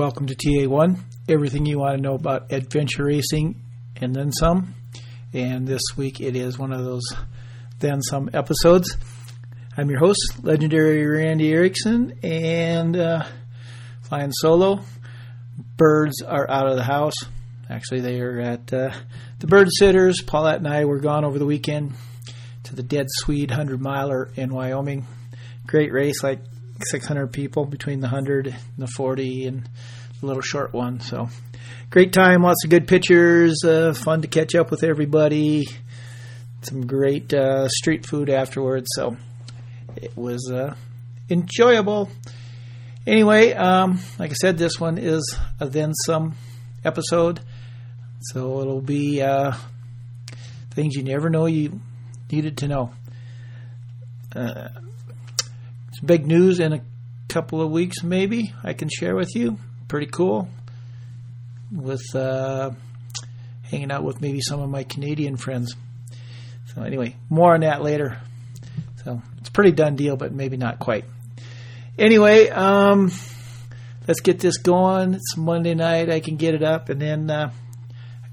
[0.00, 0.98] welcome to TA1.
[1.28, 3.60] Everything you want to know about adventure racing
[3.96, 4.74] and then some.
[5.34, 7.02] And this week it is one of those
[7.80, 8.96] then some episodes.
[9.76, 13.26] I'm your host, legendary Randy Erickson, and uh,
[14.00, 14.80] flying solo.
[15.76, 17.16] Birds are out of the house.
[17.68, 18.94] Actually, they are at uh,
[19.40, 20.22] the bird sitters.
[20.22, 21.92] Paulette and I were gone over the weekend
[22.62, 25.06] to the Dead Swede 100 miler in Wyoming.
[25.66, 26.40] Great race, like
[26.84, 29.68] 600 people between the 100 and the 40 and
[30.20, 31.00] the little short one.
[31.00, 31.28] So
[31.90, 35.66] great time, lots of good pictures, uh, fun to catch up with everybody.
[36.62, 38.86] Some great uh, street food afterwards.
[38.94, 39.16] So
[39.96, 40.74] it was uh,
[41.30, 42.10] enjoyable.
[43.06, 46.34] Anyway, um, like I said, this one is a then some
[46.84, 47.40] episode.
[48.20, 49.54] So it'll be uh,
[50.70, 51.80] things you never know you
[52.30, 52.92] needed to know.
[56.04, 56.80] Big news in a
[57.28, 59.58] couple of weeks, maybe I can share with you.
[59.88, 60.48] Pretty cool.
[61.70, 62.70] With uh,
[63.62, 65.74] hanging out with maybe some of my Canadian friends.
[66.74, 68.18] So anyway, more on that later.
[69.04, 71.04] So it's pretty done deal, but maybe not quite.
[71.98, 73.12] Anyway, um,
[74.08, 75.14] let's get this going.
[75.14, 76.10] It's Monday night.
[76.10, 77.50] I can get it up, and then uh,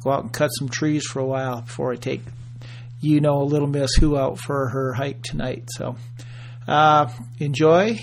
[0.04, 2.22] go out and cut some trees for a while before I take
[3.00, 5.70] you know a little Miss Who out for her hike tonight.
[5.76, 5.96] So
[6.68, 8.00] uh, enjoy.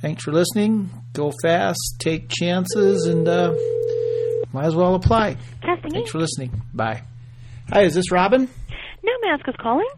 [0.00, 0.90] Thanks for listening.
[1.12, 3.54] Go fast, take chances, and uh,
[4.52, 5.36] might as well apply.
[5.62, 6.62] Testing Thanks for listening.
[6.72, 7.02] Bye.
[7.70, 8.48] Hi, is this Robin?
[9.02, 9.88] No, Mask is calling.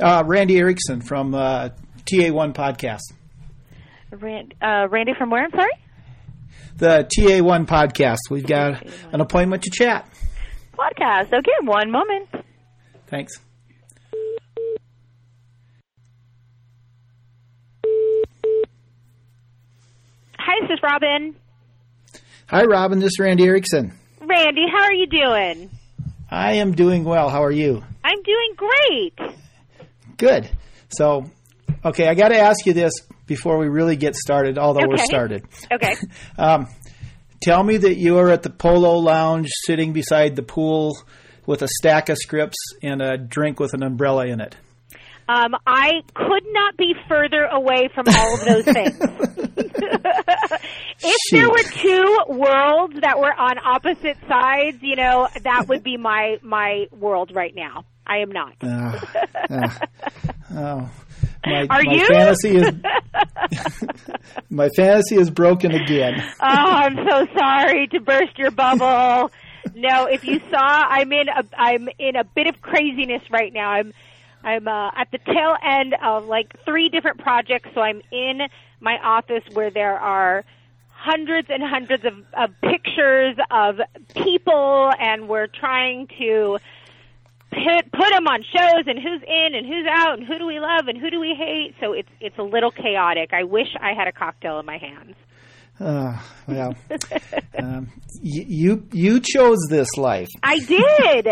[0.00, 1.70] Uh, Randy Erickson from uh,
[2.04, 3.02] TA1 Podcast.
[4.10, 5.44] Rand, uh, Randy from where?
[5.44, 5.72] I'm sorry?
[6.76, 8.18] The TA1 Podcast.
[8.30, 10.08] We've got an appointment to chat.
[10.74, 11.32] Podcast.
[11.32, 12.28] Okay, one moment.
[13.06, 13.38] Thanks.
[20.58, 21.36] Hi, this is Robin.
[22.48, 22.98] Hi, Robin.
[22.98, 23.92] This is Randy Erickson.
[24.22, 25.70] Randy, how are you doing?
[26.30, 27.28] I am doing well.
[27.28, 27.84] How are you?
[28.02, 29.36] I'm doing great.
[30.16, 30.48] Good.
[30.88, 31.30] So,
[31.84, 32.92] okay, I got to ask you this
[33.26, 35.44] before we really get started, although we're started.
[35.70, 35.94] Okay.
[36.38, 36.68] Um,
[37.42, 40.96] tell me that you are at the Polo Lounge sitting beside the pool
[41.44, 44.56] with a stack of scripts and a drink with an umbrella in it.
[45.28, 49.65] Um, I could not be further away from all of those things.
[49.78, 55.96] If there were two worlds that were on opposite sides, you know, that would be
[55.96, 57.84] my my world right now.
[58.06, 58.54] I am not.
[58.62, 59.08] Ah,
[59.50, 59.80] ah.
[60.54, 60.90] oh,
[61.44, 62.06] my, Are my you?
[62.06, 62.72] fantasy is
[64.50, 66.14] my fantasy is broken again.
[66.40, 69.30] oh, I'm so sorry to burst your bubble.
[69.74, 73.70] No, if you saw, I'm in a I'm in a bit of craziness right now.
[73.70, 73.92] I'm
[74.42, 77.70] I'm uh, at the tail end of like three different projects.
[77.74, 78.42] So I'm in
[78.80, 80.44] my office where there are
[80.90, 83.76] hundreds and hundreds of, of pictures of
[84.14, 86.58] people, and we're trying to
[87.50, 90.58] put put them on shows and who's in and who's out and who do we
[90.58, 91.74] love and who do we hate.
[91.80, 93.30] So it's it's a little chaotic.
[93.32, 95.14] I wish I had a cocktail in my hands.
[95.78, 96.74] Uh, well,
[97.58, 97.88] um,
[98.22, 100.28] y- you you chose this life.
[100.42, 101.28] I did.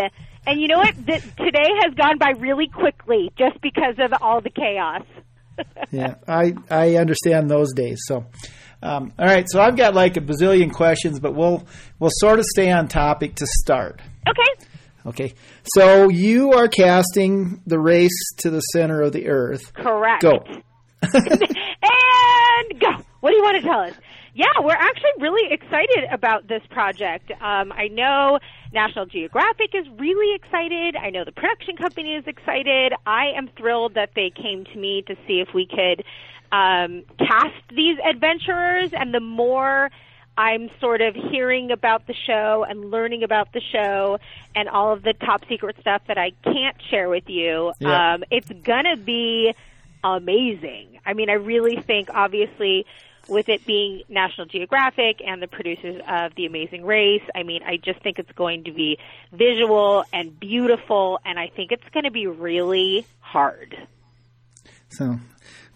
[0.47, 0.93] And you know what?
[1.07, 5.01] Th- today has gone by really quickly just because of all the chaos.
[5.91, 7.99] Yeah, I I understand those days.
[8.05, 8.25] So,
[8.81, 9.45] um, all right.
[9.49, 11.65] So I've got like a bazillion questions, but we'll
[11.99, 14.01] we'll sort of stay on topic to start.
[14.27, 14.67] Okay.
[15.05, 15.33] Okay.
[15.75, 19.73] So you are casting the race to the center of the Earth.
[19.73, 20.21] Correct.
[20.21, 20.43] Go.
[21.13, 22.91] and go.
[23.19, 23.93] What do you want to tell us?
[24.37, 27.31] Yeah, we're actually really excited about this project.
[27.41, 28.39] Um, I know
[28.73, 30.97] National Geographic is really excited.
[30.97, 32.91] I know the production company is excited.
[33.05, 36.03] I am thrilled that they came to me to see if we could
[36.51, 38.91] um, cast these adventurers.
[38.91, 39.89] And the more
[40.37, 44.19] I'm sort of hearing about the show and learning about the show
[44.53, 48.15] and all of the top secret stuff that I can't share with you, Yeah.
[48.15, 49.53] um, it's gonna be
[50.03, 50.99] amazing.
[51.05, 52.85] I mean, I really think, obviously,
[53.27, 57.77] with it being National Geographic and the producers of The Amazing Race, I mean, I
[57.77, 58.97] just think it's going to be
[59.31, 63.75] visual and beautiful, and I think it's going to be really hard.
[64.89, 65.17] So,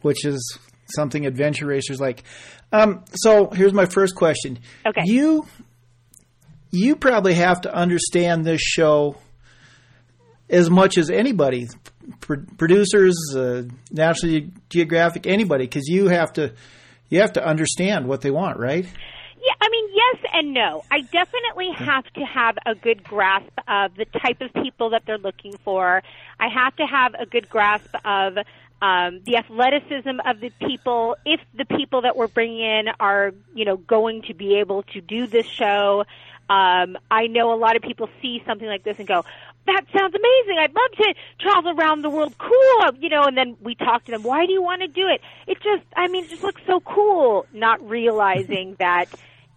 [0.02, 0.60] which is
[0.96, 2.24] something adventure racers like.
[2.72, 4.60] Um, so here's my first question.
[4.86, 5.02] Okay.
[5.06, 5.48] You
[6.72, 9.18] you probably have to understand this show
[10.50, 11.68] as much as anybody,
[12.20, 16.54] producers, uh, National Geographic, anybody, because you have to
[17.10, 18.86] you have to understand what they want, right?
[18.86, 20.84] Yeah, I mean, yes and no.
[20.92, 25.18] I definitely have to have a good grasp of the type of people that they're
[25.18, 26.04] looking for.
[26.40, 28.38] I have to have a good grasp of
[28.82, 33.66] um, the athleticism of the people, if the people that we're bringing in are, you
[33.66, 36.04] know, going to be able to do this show.
[36.50, 39.24] Um, I know a lot of people see something like this and go,
[39.70, 40.58] that sounds amazing.
[40.60, 42.36] I'd love to travel around the world.
[42.38, 42.96] Cool.
[43.00, 44.24] You know, and then we talk to them.
[44.24, 45.22] Why do you want to do it?
[45.48, 47.46] It just, I mean, it just looks so cool.
[47.54, 49.06] Not realizing that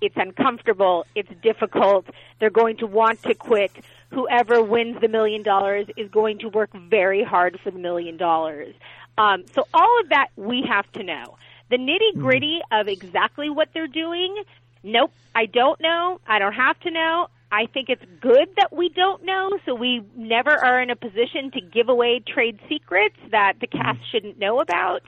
[0.01, 1.07] it's uncomfortable.
[1.15, 2.07] It's difficult.
[2.41, 3.73] They're going to want to quit.
[4.11, 8.75] Whoever wins the million dollars is going to work very hard for the million dollars.
[9.17, 11.37] Um, so all of that we have to know.
[11.71, 14.43] The nitty gritty of exactly what they're doing,
[14.83, 16.21] nope, I don't know.
[16.27, 17.29] I don't have to know.
[17.53, 21.51] I think it's good that we don't know, so we never are in a position
[21.53, 25.03] to give away trade secrets that the cast shouldn't know about.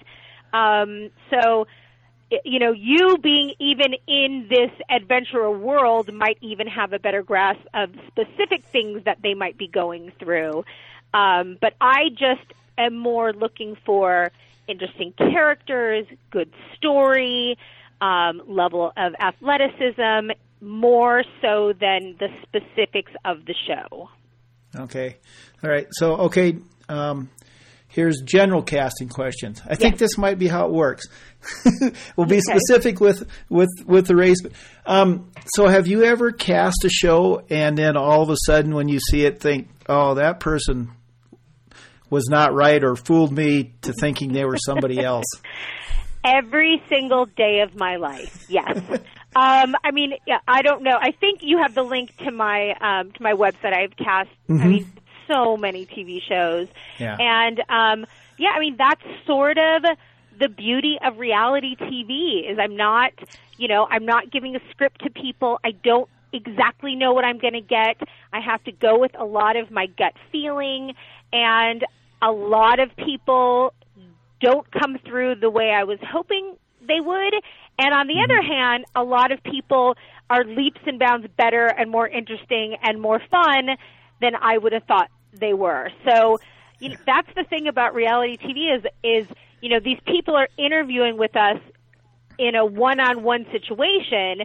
[0.53, 1.67] Um, so,
[2.45, 7.63] you know, you being even in this adventurer world might even have a better grasp
[7.73, 10.67] of specific things that they might be going through.
[11.15, 12.45] Um, but I just
[12.77, 14.31] am more looking for
[14.69, 17.57] interesting characters, good story,
[18.03, 20.33] um, level of athleticism,
[20.65, 24.09] more so than the specifics of the show.
[24.75, 25.17] Okay.
[25.63, 25.87] All right.
[25.93, 26.57] So, okay.
[26.89, 27.31] Um,
[27.89, 29.63] here's general casting questions.
[29.67, 31.07] I think this might be how it works.
[32.17, 34.39] we'll be specific with with with the race.
[34.87, 38.89] Um, so, have you ever cast a show and then all of a sudden, when
[38.89, 40.91] you see it, think, "Oh, that person
[42.11, 45.27] was not right," or fooled me to thinking they were somebody else?
[46.25, 48.81] Every single day of my life, yes.
[49.37, 50.97] um, I mean, yeah, I don't know.
[51.01, 53.73] I think you have the link to my um, to my website.
[53.75, 54.93] I've cast, I mean,
[55.29, 57.17] so many TV shows, Yeah.
[57.19, 58.07] and um,
[58.39, 59.83] yeah, I mean that's sort of
[60.39, 62.51] the beauty of reality TV.
[62.51, 63.13] Is I'm not,
[63.57, 65.59] you know, I'm not giving a script to people.
[65.65, 67.97] I don't exactly know what I'm going to get.
[68.33, 70.95] I have to go with a lot of my gut feeling,
[71.33, 71.85] and
[72.21, 73.73] a lot of people
[74.41, 77.35] don't come through the way I was hoping they would.
[77.79, 78.31] And on the mm-hmm.
[78.31, 79.97] other hand, a lot of people
[80.31, 83.77] are leaps and bounds better and more interesting and more fun
[84.21, 85.91] than I would have thought they were.
[86.09, 86.39] So,
[86.81, 89.27] you know, that's the thing about reality TV is is
[89.61, 91.59] you know these people are interviewing with us
[92.39, 94.45] in a one-on-one situation.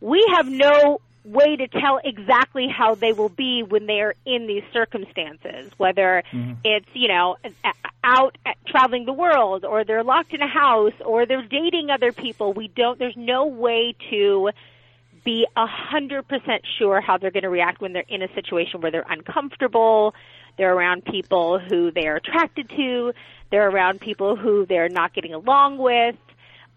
[0.00, 1.00] We have no
[1.30, 6.22] way to tell exactly how they will be when they are in these circumstances, whether
[6.64, 7.36] it's, you know,
[8.02, 8.36] out
[8.66, 12.52] traveling the world or they're locked in a house or they're dating other people.
[12.52, 14.50] We don't, there's no way to
[15.24, 18.80] be a hundred percent sure how they're going to react when they're in a situation
[18.80, 20.14] where they're uncomfortable,
[20.56, 23.12] they're around people who they are attracted to,
[23.50, 26.16] they're around people who they're not getting along with.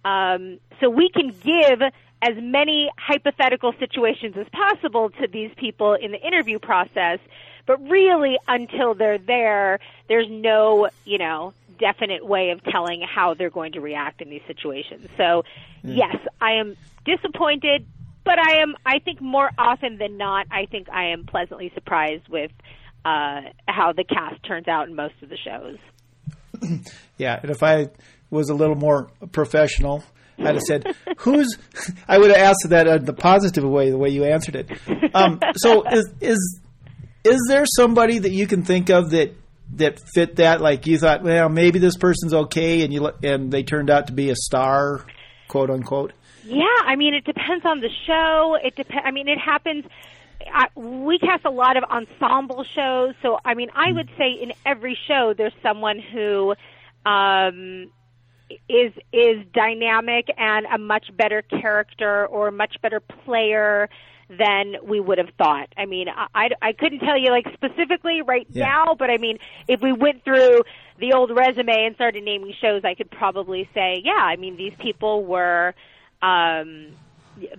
[0.06, 1.82] Um, so we can give
[2.24, 7.20] as many hypothetical situations as possible to these people in the interview process,
[7.66, 13.50] but really until they're there, there's no, you know, definite way of telling how they're
[13.50, 15.10] going to react in these situations.
[15.18, 15.44] So,
[15.84, 17.86] yes, I am disappointed,
[18.24, 22.30] but I am I think more often than not, I think I am pleasantly surprised
[22.30, 22.52] with
[23.04, 25.78] uh, how the cast turns out in most of the shows.
[27.18, 27.90] Yeah, and if I
[28.31, 30.04] was a little more professional,
[30.45, 31.57] I'd have said, "Who's?"
[32.07, 34.72] I would have asked that in the positive way, the way you answered it.
[35.13, 36.59] Um, so, is is
[37.23, 39.35] is there somebody that you can think of that
[39.73, 40.62] that fit that?
[40.62, 44.14] Like you thought, well, maybe this person's okay, and you and they turned out to
[44.14, 45.06] be a star,
[45.47, 46.14] quote unquote.
[46.45, 48.57] Yeah, I mean, it depends on the show.
[48.62, 49.04] It depends.
[49.06, 49.85] I mean, it happens.
[50.54, 54.52] I, we cast a lot of ensemble shows, so I mean, I would say in
[54.66, 56.54] every show there's someone who
[57.06, 57.92] um,
[58.69, 63.90] is is dynamic and a much better character or a much better player
[64.30, 65.68] than we would have thought.
[65.78, 68.66] I mean, I, I, I couldn't tell you like specifically right Yeah.
[68.66, 70.64] now, but I mean, if we went through
[70.97, 74.73] the old resume and started naming shows, I could probably say, yeah, I mean, these
[74.80, 75.76] people were
[76.21, 76.88] um,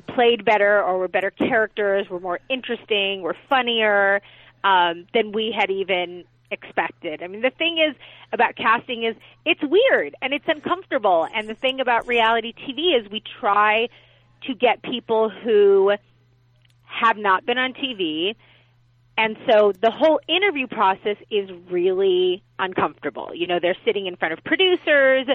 [0.09, 4.23] played better or were better characters, were more interesting, were funnier
[4.65, 7.23] um, than we had even expected.
[7.23, 7.97] I mean, the thing is
[8.33, 11.27] about casting is it's weird and it's uncomfortable.
[11.35, 13.89] And the thing about reality TV is we try
[14.47, 15.93] to get people who
[16.85, 18.35] have not been on TV.
[19.17, 23.31] And so the whole interview process is really uncomfortable.
[23.33, 25.27] You know, they're sitting in front of producers.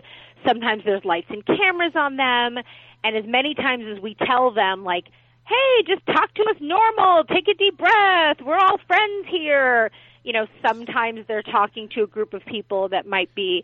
[0.46, 2.63] Sometimes there's lights and cameras on them.
[3.04, 5.06] And as many times as we tell them, like,
[5.48, 9.89] hey, just talk to us normal, take a deep breath, we're all friends here.
[10.24, 13.64] You know, sometimes they're talking to a group of people that might be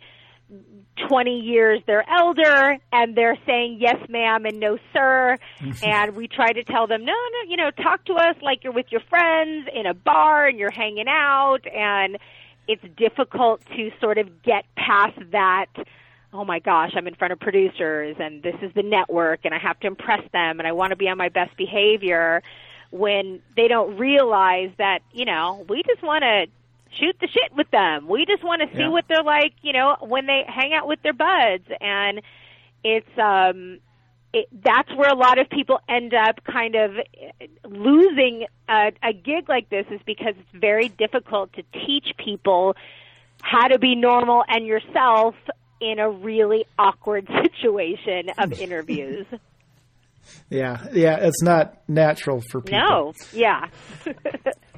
[1.09, 5.37] 20 years their elder and they're saying yes ma'am and no sir.
[5.83, 8.73] And we try to tell them no no you know talk to us like you're
[8.73, 11.61] with your friends in a bar and you're hanging out.
[11.67, 12.17] And
[12.67, 15.67] it's difficult to sort of get past that
[16.33, 19.57] oh my gosh, I'm in front of producers and this is the network and I
[19.57, 22.43] have to impress them and I want to be on my best behavior
[22.91, 26.45] when they don't realize that, you know, we just want to
[26.99, 28.07] shoot the shit with them.
[28.07, 28.89] We just want to see Yeah.
[28.89, 32.21] what they're like, you know, when they hang out with their buds and
[32.83, 33.79] it's um
[34.33, 39.13] it, that's where a lot of people end up kind of eh, losing a, a
[39.13, 42.75] gig like this is because it's very difficult to teach people
[43.41, 45.35] how to be normal and yourself
[45.79, 49.25] in a really awkward situation of interviews.
[50.49, 52.79] Yeah, yeah, it's not natural for people.
[52.79, 53.67] no, yeah.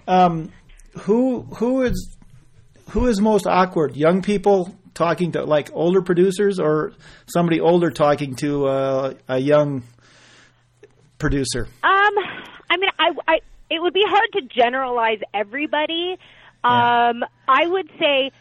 [0.09, 0.53] Um,
[1.01, 2.15] who who is
[2.91, 3.97] who is most awkward?
[3.97, 6.93] Young people talking to like older producers, or
[7.27, 9.83] somebody older talking to uh, a young
[11.17, 11.67] producer?
[11.83, 12.13] Um,
[12.69, 13.39] I mean, I, I,
[13.69, 16.17] it would be hard to generalize everybody.
[16.63, 17.09] Yeah.
[17.09, 18.31] Um, I would say,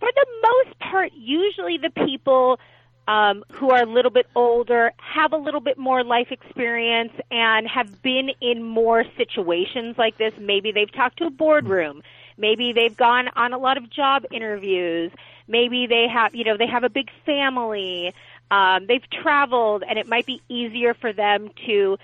[0.00, 2.58] for the most part, usually the people
[3.06, 7.66] um, who are a little bit older have a little bit more life experience and
[7.68, 10.32] have been in more situations like this.
[10.38, 12.02] Maybe they've talked to a boardroom.
[12.36, 15.12] Maybe they've gone on a lot of job interviews.
[15.46, 18.12] Maybe they have, you know, they have a big family.
[18.50, 21.98] Um, they've traveled, and it might be easier for them to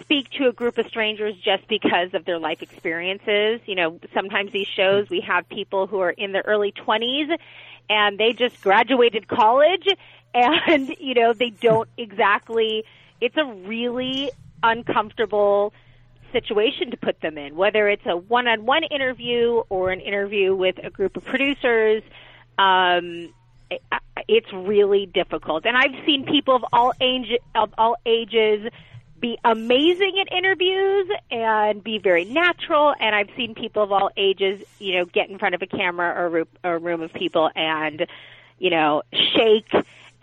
[0.00, 3.60] speak to a group of strangers just because of their life experiences.
[3.66, 7.36] You know, sometimes these shows we have people who are in their early 20s
[7.90, 9.86] and they just graduated college
[10.34, 12.84] and you know, they don't exactly
[13.20, 14.30] it's a really
[14.62, 15.72] uncomfortable
[16.32, 20.90] situation to put them in, whether it's a one-on-one interview or an interview with a
[20.90, 22.02] group of producers.
[22.58, 23.32] Um,
[24.28, 28.70] it's really difficult, and I've seen people of all age of all ages
[29.22, 32.92] be amazing at interviews and be very natural.
[32.98, 36.12] And I've seen people of all ages, you know, get in front of a camera
[36.20, 38.06] or a room, or a room of people and,
[38.58, 39.72] you know, shake.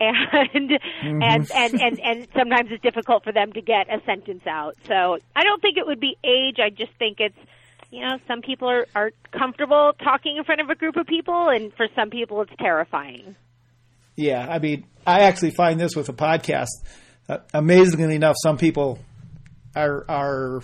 [0.52, 4.76] And, and and and and sometimes it's difficult for them to get a sentence out.
[4.86, 6.56] So I don't think it would be age.
[6.58, 7.36] I just think it's
[7.90, 11.48] you know some people are are comfortable talking in front of a group of people,
[11.48, 13.36] and for some people it's terrifying.
[14.16, 16.68] Yeah, I mean, I actually find this with a podcast.
[17.28, 18.98] Uh, amazingly enough, some people
[19.76, 20.62] are are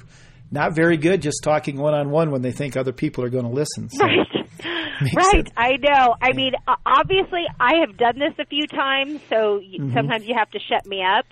[0.51, 3.45] not very good just talking one on one when they think other people are going
[3.45, 3.89] to listen.
[3.91, 4.27] So, Right.
[5.15, 5.31] Right.
[5.31, 5.51] sense.
[5.57, 6.15] I know.
[6.21, 6.53] I mean,
[6.85, 9.93] obviously, I have done this a few times, so Mm-hmm.
[9.95, 11.27] sometimes you have to shut me up.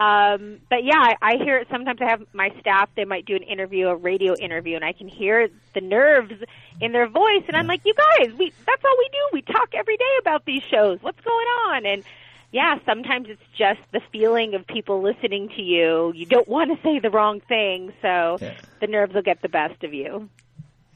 [0.00, 1.68] Um, but yeah, I, I hear it.
[1.70, 4.92] Sometimes I have my staff; they might do an interview, a radio interview, and I
[4.92, 6.32] can hear the nerves
[6.80, 7.44] in their voice.
[7.46, 9.18] And I'm like, "You guys, we—that's all we do.
[9.32, 10.98] We talk every day about these shows.
[11.00, 12.02] What's going on?" And
[12.50, 16.12] yeah, sometimes it's just the feeling of people listening to you.
[16.14, 18.56] You don't want to say the wrong thing, so Yeah.
[18.80, 20.28] the nerves will get the best of you.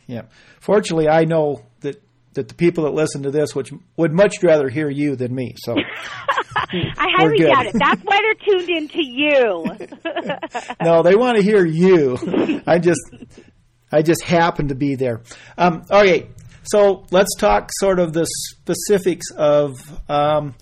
[0.08, 0.22] yeah.
[0.60, 2.02] Fortunately, I know that
[2.38, 5.54] that the people that listen to this which would much rather hear you than me.
[5.58, 5.74] So
[6.56, 7.74] I highly doubt it.
[7.78, 9.64] That's why they're tuned into you.
[10.82, 12.62] no, they want to hear you.
[12.66, 13.00] I just
[13.90, 15.22] I just happen to be there.
[15.56, 16.28] Um, okay,
[16.62, 20.54] so let's talk sort of the specifics of um,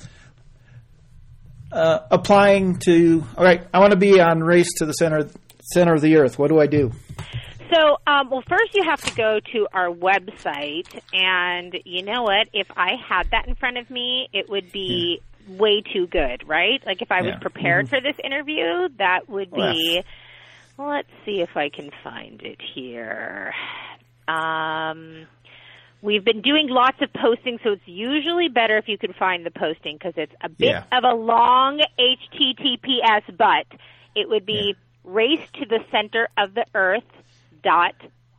[1.71, 3.25] uh, applying to.
[3.37, 5.29] All right, I want to be on Race to the Center
[5.75, 6.39] Center of the Earth.
[6.39, 6.93] What do I do?
[7.73, 12.49] So, um, well, first you have to go to our website, and you know what?
[12.53, 16.81] If I had that in front of me, it would be way too good, right?
[16.85, 17.39] Like if I was Yeah.
[17.41, 20.03] prepared for this interview, that would be.
[20.77, 23.55] Well, let's see if I can find it here.
[24.29, 25.27] Um,
[26.03, 29.51] we've been doing lots of posting, so it's usually better if you can find the
[29.51, 30.85] posting because it's a bit Yeah.
[30.93, 33.67] of a long HTTPS, but
[34.15, 37.05] it would be race to the center of the earth
[37.67, 37.97] dot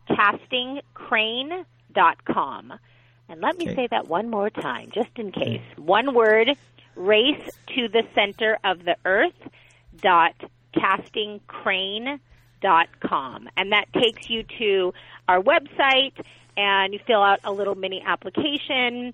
[0.10, 2.74] castingcrane dot com.
[3.30, 3.76] And let me Okay.
[3.76, 5.62] say that one more time, just in case.
[5.76, 6.56] One word,
[6.96, 9.42] race to the center of the earth
[10.02, 10.36] dot
[10.74, 12.20] castingcrane
[12.62, 13.50] dot com.
[13.58, 14.94] And that takes you to
[15.28, 16.14] our website
[16.56, 19.14] and you fill out a little mini application.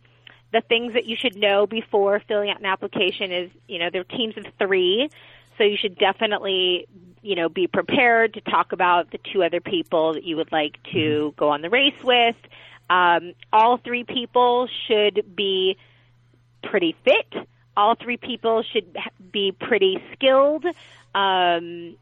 [0.52, 4.02] The things that you should know before filling out an application is, you know, there
[4.02, 5.10] are teams of three.
[5.58, 6.88] So you should definitely,
[7.24, 10.78] you know, be prepared to talk about the two other people that you would like
[10.92, 12.36] to go on the race with.
[12.90, 15.78] Um, all three people should be
[16.62, 17.48] pretty fit.
[17.76, 18.96] All three people should
[19.32, 20.66] be pretty skilled.
[21.16, 21.96] Um,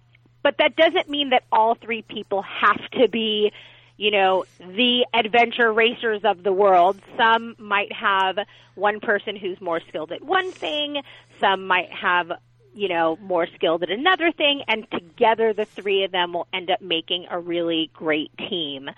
[0.43, 3.51] but that doesn't mean that all three people have to be,
[3.97, 6.99] you know, the adventure racers of the world.
[7.15, 8.39] Some might have
[8.75, 11.01] one person who's more skilled at one thing.
[11.39, 12.31] Some might have,
[12.73, 14.61] you know, more skilled at another thing.
[14.67, 18.89] And together the three of them will end up making a really great team.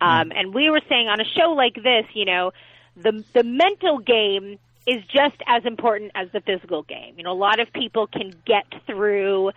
[0.00, 2.52] Um, and we were saying on a show like this, you know,
[2.96, 7.14] the the mental game is just as important as the physical game.
[7.16, 9.50] You know, a lot of people can get through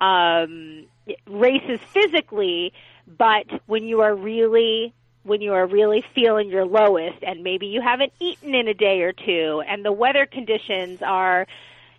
[0.00, 0.86] um,
[1.26, 2.72] races physically,
[3.06, 4.92] but when you are really
[5.24, 9.02] when you are really feeling your lowest and maybe you haven't eaten in a day
[9.02, 11.48] or two and the weather conditions are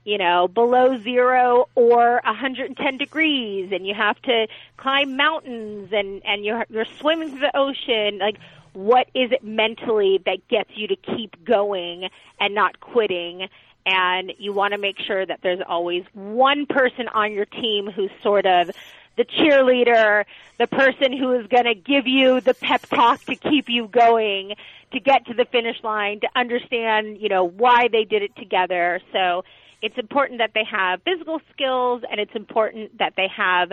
[0.07, 4.47] you know below 0 or 110 degrees and you have to
[4.77, 8.37] climb mountains and and you're you're swimming through the ocean like
[8.71, 12.07] what is it mentally that gets you to keep going
[12.39, 13.49] and not quitting
[13.85, 18.11] and you want to make sure that there's always one person on your team who's
[18.23, 18.71] sort of
[19.17, 20.25] the cheerleader,
[20.59, 24.53] the person who is going to give you the pep talk to keep you going,
[24.91, 29.01] to get to the finish line, to understand, you know, why they did it together.
[29.11, 29.43] So
[29.81, 33.69] it's important that they have physical skills and it's important that they have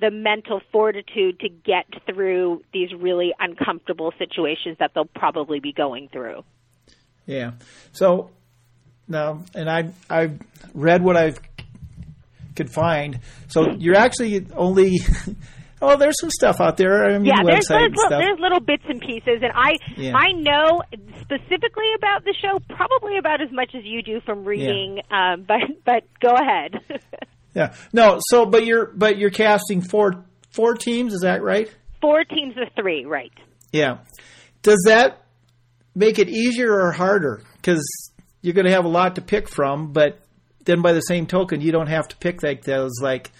[0.00, 6.08] the mental fortitude to get through these really uncomfortable situations that they'll probably be going
[6.12, 6.42] through.
[7.24, 7.52] Yeah.
[7.92, 8.30] So
[9.08, 10.38] now, and I I've
[10.74, 11.34] read what I
[12.54, 13.20] could find.
[13.48, 15.00] So you're actually only.
[15.82, 17.04] Oh, there's some stuff out there.
[17.04, 18.20] I mean, yeah, there's, website there's, and stuff.
[18.22, 20.16] there's little bits and pieces, and I Yeah.
[20.16, 20.82] I know
[21.20, 25.00] specifically about the show probably about as much as you do from reading.
[25.10, 26.80] Um, but but go ahead.
[27.54, 27.72] Yeah.
[27.90, 28.18] No.
[28.28, 31.14] So, but you're but you're casting four four teams.
[31.14, 31.74] Is that right?
[32.02, 33.32] Four teams of three, right?
[33.72, 34.00] Yeah.
[34.62, 35.22] Does that
[35.94, 37.42] make it easier or harder?
[37.56, 40.20] Because you're going to have a lot to pick from, but
[40.66, 43.30] then by the same token, you don't have to pick like those like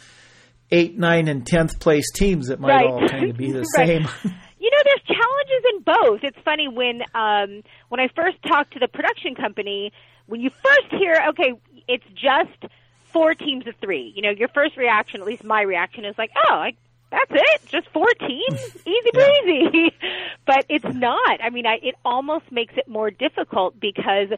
[0.70, 2.87] eight, nine, and tenth place teams that might Right.
[2.87, 3.87] all kind of be the Right.
[3.87, 4.08] same.
[4.58, 6.20] You know, there's challenges in both.
[6.25, 9.92] It's funny when um, when I first talked to the production company.
[10.26, 11.52] When you first hear, okay,
[11.87, 12.73] it's just
[13.12, 14.12] four teams of three.
[14.16, 16.73] You know, your first reaction, at least my reaction, is like, oh, I,
[17.12, 19.94] that's it, just four teams, easy breezy.
[20.46, 21.40] but it's not.
[21.42, 24.29] I mean, I, it almost makes it more difficult because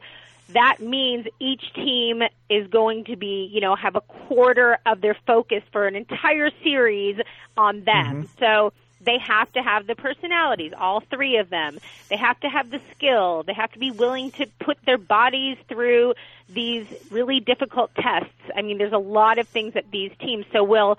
[0.50, 5.16] that means each team is going to be, you know, have a quarter of their
[5.26, 7.20] focus for an entire series
[7.56, 8.24] on them.
[8.24, 8.38] Mm-hmm.
[8.38, 11.78] So they have to have the personalities, all three of them.
[12.08, 13.42] They have to have the skill.
[13.42, 16.14] They have to be willing to put their bodies through
[16.48, 18.32] these really difficult tests.
[18.56, 20.98] I mean, there's a lot of things that these teams, so we'll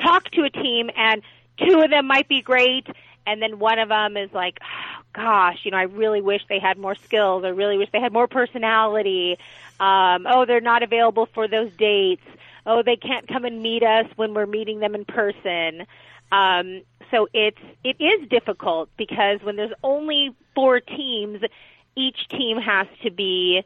[0.00, 1.22] talk to a team and
[1.58, 2.86] two of them might be great
[3.26, 6.58] and then one of them is like oh, gosh you know i really wish they
[6.58, 7.42] had more skills.
[7.44, 9.38] I really wish they had more personality.
[9.80, 12.24] Um oh they're not available for those dates.
[12.66, 15.86] Oh they can't come and meet us when we're meeting them in person.
[16.32, 21.40] Um so it's it is difficult because when there's only four teams
[21.94, 23.64] each team has to be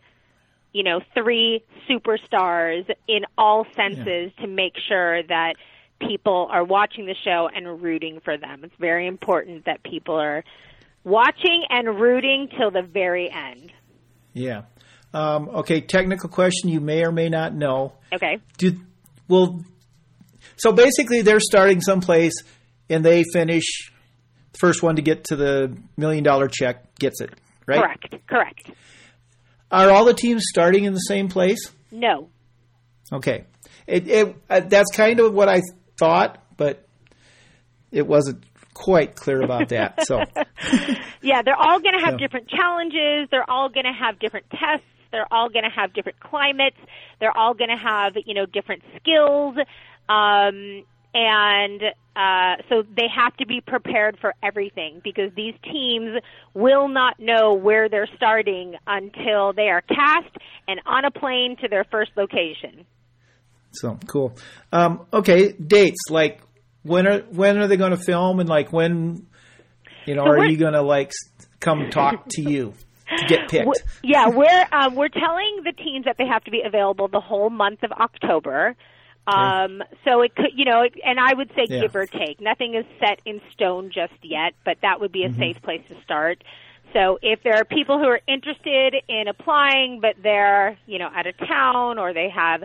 [0.72, 5.56] you know, three superstars in all senses to make sure that
[6.06, 8.64] people are watching the show and rooting for them.
[8.64, 10.44] It's very important that people are
[11.04, 13.72] watching and rooting till the very end.
[14.32, 14.62] yeah.
[15.12, 15.80] Um, okay.
[15.80, 16.68] Technical question.
[16.70, 17.94] You may or may not know.
[18.12, 18.38] Okay.
[18.58, 18.78] Do
[19.26, 19.60] well.
[20.56, 22.34] So basically, they're starting someplace,
[22.88, 23.90] and they finish.
[24.52, 27.30] The first one to get to the million dollar check gets it.
[27.66, 27.80] Right.
[27.80, 28.14] Correct.
[28.28, 28.70] Correct.
[29.72, 31.58] Are all the teams starting in the same place?
[31.90, 32.28] No.
[33.12, 33.46] Okay.
[33.88, 35.60] It, it uh, that's kind of what I
[36.00, 36.88] thought, but
[37.92, 38.42] it wasn't
[38.74, 40.06] quite clear about that.
[40.06, 40.24] So
[41.22, 43.28] Yeah, they're all going to have different challenges.
[43.30, 44.86] They're all going to have different tests.
[45.12, 46.78] They're all going to have different climates.
[47.18, 49.56] They're all going to have, you know, different skills.
[50.08, 51.82] Um, and
[52.16, 56.18] uh, so they have to be prepared for everything because these teams
[56.54, 60.34] will not know where they're starting until they are cast
[60.68, 62.86] and on a plane to their first location.
[63.72, 64.36] So cool.
[64.72, 66.40] Um, okay, dates like
[66.82, 69.26] when are when are they going to film and like when
[70.06, 71.12] you know So are you going to like
[71.60, 72.74] come talk to you
[73.18, 73.82] to get picked?
[74.02, 77.50] Yeah, we're um, we're telling the teams that they have to be available the whole
[77.50, 78.76] month of October.
[79.26, 81.82] Um, so it could, you know, it, and I would say Yeah.
[81.82, 82.40] give or take.
[82.40, 86.02] Nothing is set in stone just yet, but that would be a safe place to
[86.02, 86.42] start.
[86.92, 91.26] So if there are people who are interested in applying, but they're, you know, out
[91.26, 92.64] of town or they have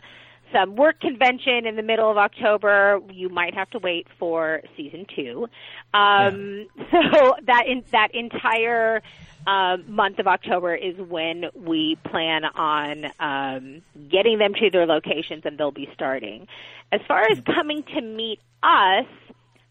[0.52, 5.06] some work convention in the middle of October, you might have to wait for season
[5.16, 5.48] two.
[5.94, 9.02] Um, So that in, that entire
[9.48, 15.46] um, month of October is when we plan on um, getting them to their locations,
[15.46, 16.48] and they'll be starting.
[16.92, 19.06] As far as coming to meet us,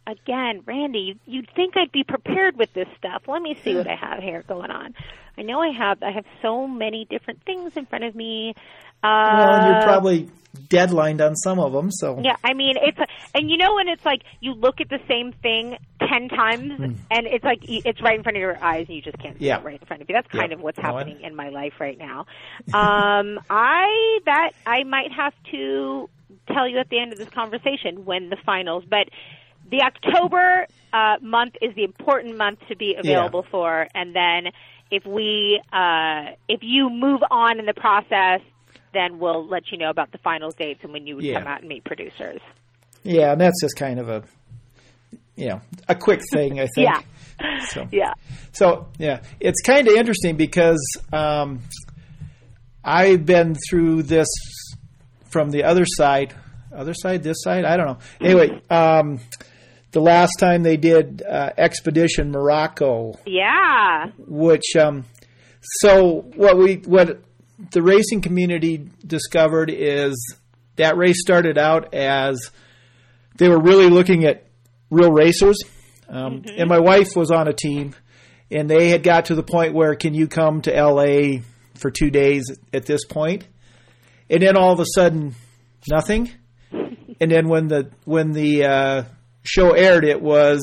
[0.07, 3.23] again, Randy, you'd think I'd be prepared with this stuff.
[3.27, 4.95] Let me see what I have here going on.
[5.37, 6.03] I know I have.
[6.03, 8.55] I have so many different things in front of me.
[9.05, 10.29] Uh, well, you're probably
[10.69, 12.37] deadlined on some of them, so yeah.
[12.43, 12.99] I mean, it's
[13.35, 16.93] and you know when it's like you look at the same thing ten times, Hmm.
[17.11, 19.47] and it's like it's right in front of your eyes, and you just can't see
[19.47, 19.59] Yeah.
[19.59, 20.15] it right in front of you.
[20.15, 20.57] That's kind Yeah.
[20.57, 22.27] of what's No, happening in my life right now.
[22.73, 26.09] Um, I that I might have to
[26.53, 29.09] tell you at the end of this conversation when the finals, but
[29.71, 34.53] the October uh, month is the important month to be available for, and then
[34.91, 38.41] if we uh, if you move on in the process,
[38.95, 41.39] then we'll let you know about the final dates and when you would Yeah.
[41.41, 42.41] come out and meet producers.
[43.03, 44.23] yeah, and that's just kind of a
[45.37, 46.89] you know a quick thing, I think.
[46.89, 47.01] Yeah.
[47.67, 47.89] So.
[47.93, 48.13] Yeah.
[48.53, 50.81] So yeah, it's kind of interesting because
[51.13, 51.61] um,
[52.85, 54.29] I've been through this
[55.31, 56.35] from the other side,
[56.75, 57.65] other side, this side.
[57.65, 57.99] I don't know.
[58.21, 59.19] Anyway, um,
[59.91, 64.11] the last time they did uh, Expedition Morocco, Yeah.
[64.19, 65.05] which um,
[65.81, 67.21] so what we what
[67.71, 70.37] the racing community discovered is
[70.77, 72.51] that race started out as
[73.37, 74.47] they were really looking at
[74.91, 75.59] real racers,
[76.09, 77.95] um, and my wife was on a team,
[78.51, 81.43] and they had got to the point where can you come to L.A.
[81.75, 83.43] for two days at this point?
[83.43, 83.49] point,
[84.31, 85.35] and then all of a sudden
[85.89, 86.31] nothing,
[86.73, 89.05] and then when the when the uh,
[89.43, 90.61] show aired, it was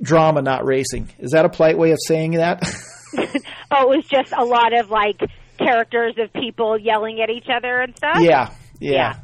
[0.00, 1.08] drama, not racing.
[1.18, 2.62] Is that a polite way of saying that?
[3.74, 5.18] Oh, it was just a lot of like
[5.64, 8.18] characters of people yelling at each other and stuff.
[8.20, 8.90] yeah, yeah.
[8.90, 9.14] Yeah.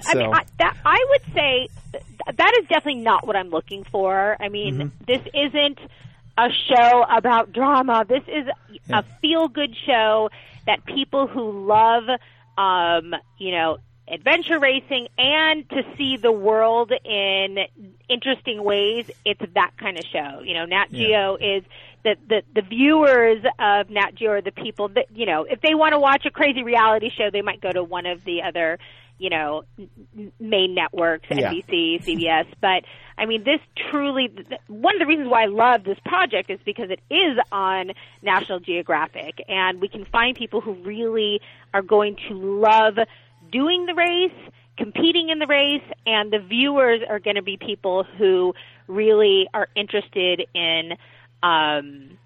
[0.00, 1.68] So, I mean, I, that I would say
[2.36, 4.36] that is definitely not what I'm looking for.
[4.40, 5.04] I mean, Mm-hmm.
[5.06, 5.78] this isn't
[6.36, 8.04] a show about drama.
[8.08, 8.46] This is
[8.88, 8.98] Yeah.
[8.98, 10.30] a feel good show
[10.66, 12.04] that people who love,
[12.58, 17.58] um, you know, adventure racing and to see the world in
[18.08, 20.40] interesting ways, it's that kind of show.
[20.44, 21.06] You know, Nat Yeah.
[21.06, 21.64] Geo is
[22.04, 25.74] the, the the viewers of Nat Geo are the people that you know if they
[25.74, 28.78] want to watch a crazy reality show, they might go to one of the other
[29.18, 29.62] you know
[30.38, 31.50] main networks, Yeah.
[31.52, 32.46] NBC, CBS.
[32.60, 32.84] But
[33.16, 34.30] I mean, this truly
[34.68, 38.60] one of the reasons why I love this project is because it is on National
[38.60, 41.40] Geographic, and we can find people who really
[41.72, 42.98] are going to love
[43.50, 44.32] doing the race
[44.76, 48.52] competing in the race and the viewers are going to be people who
[48.88, 50.94] really are interested in
[51.44, 52.18] um,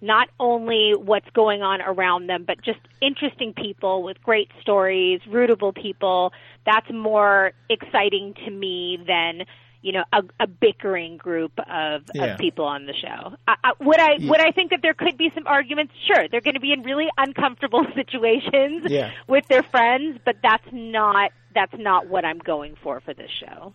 [0.00, 5.74] not only what's going on around them, but just interesting people with great stories, rootable
[5.74, 6.32] people.
[6.66, 9.46] That's more exciting to me than
[9.80, 12.24] you know a, a bickering group of, Yeah.
[12.24, 13.34] of people on the show.
[13.46, 15.92] I, I, would I would I think that there could be some arguments?
[16.06, 19.10] Sure, they're going to be in really uncomfortable situations Yeah.
[19.26, 23.72] with their friends, but that's not that's not what I'm going for for this show.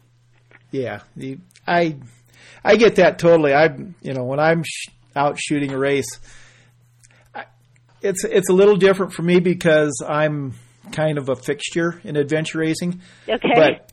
[0.71, 1.95] Yeah, the, I
[2.63, 3.53] I get that totally.
[3.53, 3.65] I
[4.01, 6.19] you know when I'm sh- out shooting a race,
[7.33, 7.45] I,
[8.01, 10.53] it's it's a little different for me because I'm
[10.91, 13.01] kind of a fixture in adventure racing.
[13.27, 13.49] Okay.
[13.55, 13.91] But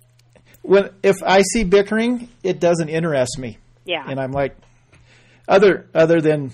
[0.63, 4.05] when if I see bickering, it doesn't interest me, yeah.
[4.07, 4.57] and I'm like
[5.49, 6.53] other other than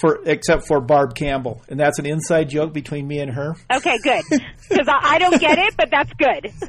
[0.00, 3.54] for except for Barb Campbell, and that's an inside joke between me and her.
[3.72, 4.22] Okay, good.
[4.68, 6.52] Because I, I don't get it, but that's good.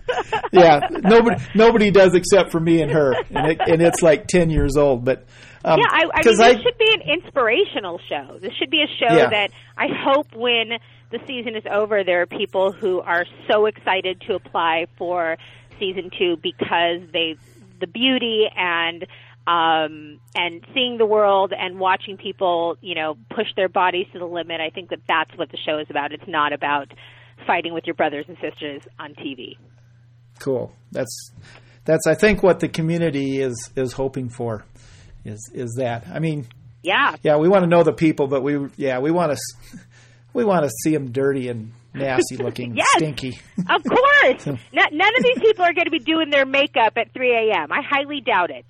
[0.51, 4.49] Yeah, nobody nobody does except for me and her, and it, and it's like ten
[4.49, 5.03] years old.
[5.03, 5.25] But
[5.65, 8.37] um, Yeah, I, I mean, 'cause this should be an inspirational show.
[8.39, 9.29] This should be a show Yeah.
[9.29, 10.77] that I hope when
[11.11, 15.37] the season is over, there are people who are so excited to apply for
[15.79, 17.35] season two because they
[17.79, 19.05] the beauty and
[19.47, 24.25] um and seeing the world and watching people you know push their bodies to the
[24.25, 26.91] limit i think that that's what the show is about it's not about
[27.45, 29.55] fighting with your brothers and sisters on tv
[30.39, 30.73] cool.
[30.91, 31.31] That's
[31.85, 34.65] that's I think what the community is is hoping for
[35.23, 36.07] is is that.
[36.11, 36.45] I mean,
[36.83, 39.37] yeah yeah, we want to know the people, but we yeah we want to
[40.33, 42.87] we want to see them dirty and nasty looking, Yes.
[42.97, 43.39] stinky.
[43.69, 44.47] Of course.
[44.47, 47.71] N- none of these people are going to be doing their makeup at 3 a.m.
[47.71, 48.65] I highly doubt it.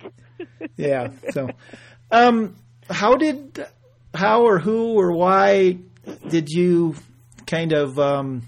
[0.76, 1.10] Yeah.
[1.30, 1.48] So,
[2.10, 2.56] um,
[2.88, 3.66] how did
[4.14, 5.78] how or who or why
[6.28, 6.94] did you
[7.46, 8.42] kind of um,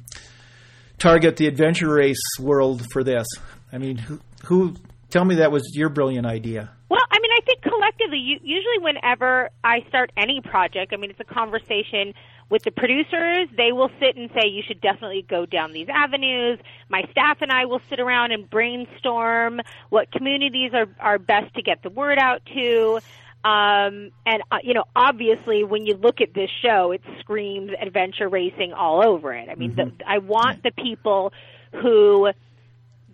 [0.99, 3.27] target the adventure race world for this?
[3.73, 4.75] I mean, who, who?
[5.11, 6.71] Tell me that was your brilliant idea.
[6.91, 11.21] Well, I mean, I think collectively, usually whenever I start any project, I mean, it's
[11.21, 12.13] a conversation
[12.51, 13.49] with the producers.
[13.57, 16.59] They will sit and say, you should definitely go down these avenues.
[16.89, 21.63] My staff and I will sit around and brainstorm what communities are, are best to
[21.63, 23.01] get the word out to.
[23.45, 28.29] Um, and, uh, you know, obviously when you look at this show, it screams adventure
[28.29, 29.49] racing all over it.
[29.49, 31.33] I mean, the, I want the people
[31.73, 32.31] who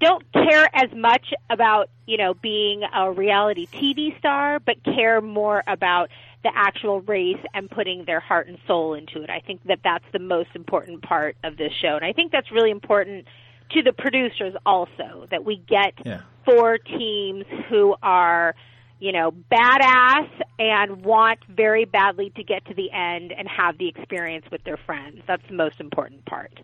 [0.01, 5.63] don't care as much about you know being a reality TV star, but care more
[5.67, 6.11] about
[6.45, 9.31] the actual race and putting their heart and soul into it.
[9.31, 12.53] I think that that's the most important part of this show, and I think that's
[12.53, 13.27] really important
[13.71, 16.21] to the producers also that we get Yeah.
[16.45, 18.55] four teams who are
[19.01, 20.29] you know badass
[20.59, 24.77] and want very badly to get to the end and have the experience with their
[24.87, 25.23] friends.
[25.27, 26.61] That's the most important part.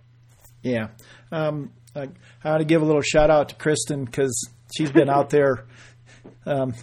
[0.62, 0.88] Yeah.
[1.32, 2.08] Um, I,
[2.44, 5.64] I want to give a little shout out to Kristen because she's been out there.
[6.46, 6.74] Um,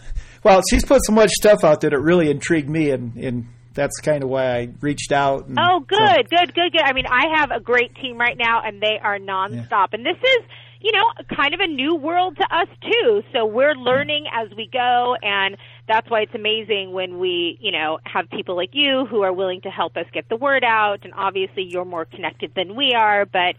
[0.47, 3.47] well, she's put so much stuff out there that it really intrigued me, and, and
[3.73, 5.47] that's kind of why I reached out.
[5.47, 6.81] And Oh, so- good, good, good, good.
[6.83, 9.89] I mean, I have a great team right now, and they are nonstop.
[9.93, 10.45] And this is,
[10.81, 11.03] you know,
[11.35, 13.21] kind of a new world to us too.
[13.33, 15.57] So we're learning as we go, and
[15.87, 19.61] that's why it's amazing when we, you know, have people like you who are willing
[19.61, 20.99] to help us get the word out.
[21.03, 23.55] And obviously, you're more connected than we are, but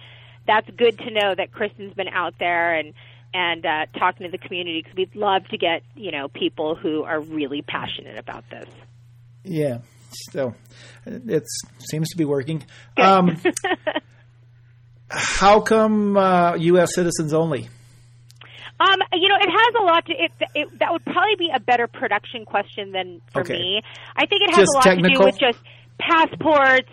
[0.47, 2.95] that's good to know that Kristen's been out there and
[3.39, 7.05] and uh, talking to the community because we'd love to get you know people who
[7.05, 8.69] are really passionate about this.
[9.45, 9.79] Yeah.
[10.33, 10.55] So
[11.07, 11.45] it
[11.91, 12.65] seems to be working.
[12.97, 13.37] Um,
[15.11, 16.95] how come uh, U.S.
[16.95, 17.69] citizens only?
[18.81, 20.79] Um, you know, it has a lot to it, it.
[20.79, 23.55] That would probably be a better production question than for Okay.
[23.55, 23.83] me.
[24.17, 25.59] I think it has Just a lot to do with just
[26.01, 26.91] passports,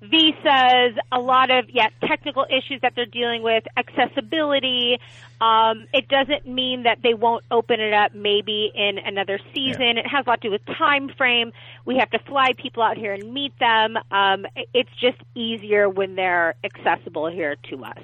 [0.00, 4.98] visas, a lot of yeah technical issues that they're dealing with, accessibility.
[5.40, 9.98] Um, it doesn't mean that they won't open it up maybe in another season.
[9.98, 11.52] It has a lot to do with time frame.
[11.84, 13.96] We have to fly people out here and meet them.
[14.10, 17.98] Um, it's just easier when they're accessible here to us.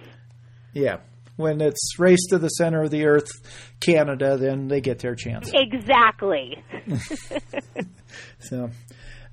[0.72, 0.98] Yeah.
[1.37, 3.31] When it's race to the center of the earth,
[3.81, 5.50] Canada, then they get their chance.
[5.55, 6.62] Exactly.
[8.40, 8.70] So,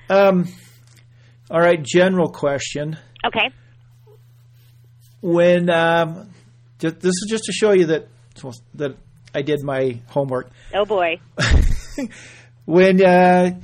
[0.09, 0.47] um,
[1.49, 1.81] all right.
[1.81, 3.49] General question: Okay.
[5.21, 6.29] When um,
[6.79, 8.07] ju- this is just to show you that
[8.75, 8.95] that
[9.33, 10.49] I did my homework.
[10.73, 11.19] Oh boy.
[12.65, 13.59] When uh,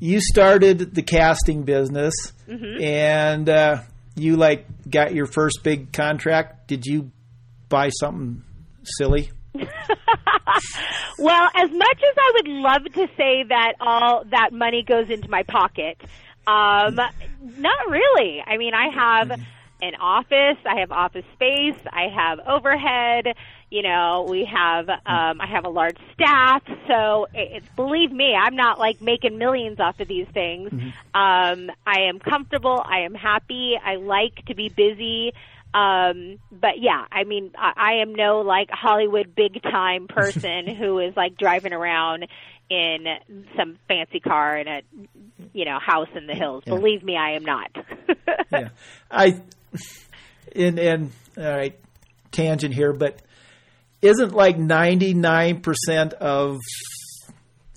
[0.00, 2.14] you started the casting business
[2.48, 3.82] and uh,
[4.14, 7.10] you like got your first big contract, did you
[7.68, 8.42] buy something
[8.82, 9.30] silly?
[11.18, 15.28] Well, as much as I would love to say that all that money goes into
[15.30, 15.96] my pocket,
[16.46, 18.42] um, not really.
[18.46, 19.40] I mean, I have
[19.82, 23.34] an office, I have office space, I have overhead.
[23.70, 28.34] You know, we have um, I have a large staff, so it, it's believe me,
[28.34, 30.72] I'm not like making millions off of these things.
[31.14, 35.32] Um, I am comfortable, I am happy, I like to be busy.
[35.74, 41.00] Um, but yeah, I mean, I, I am no like Hollywood big time person who
[41.00, 42.28] is like driving around
[42.70, 43.06] in
[43.56, 44.82] some fancy car and a
[45.56, 46.62] you know house in the hills.
[46.66, 47.70] Believe me, I am not.
[48.52, 48.68] yeah,
[49.10, 49.40] I
[50.54, 51.80] and and all right,
[52.30, 53.22] tangent here, but
[54.02, 56.58] isn't like ninety nine percent of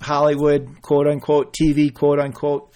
[0.02, 2.74] Hollywood quote unquote TV quote unquote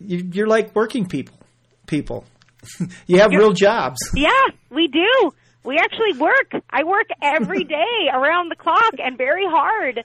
[0.00, 1.38] you, you're like working people
[1.86, 2.24] people.
[3.06, 3.98] you have real jobs.
[4.16, 4.30] yeah,
[4.70, 5.30] we do.
[5.64, 6.52] We actually work.
[6.70, 10.04] I work every day around the clock and very hard.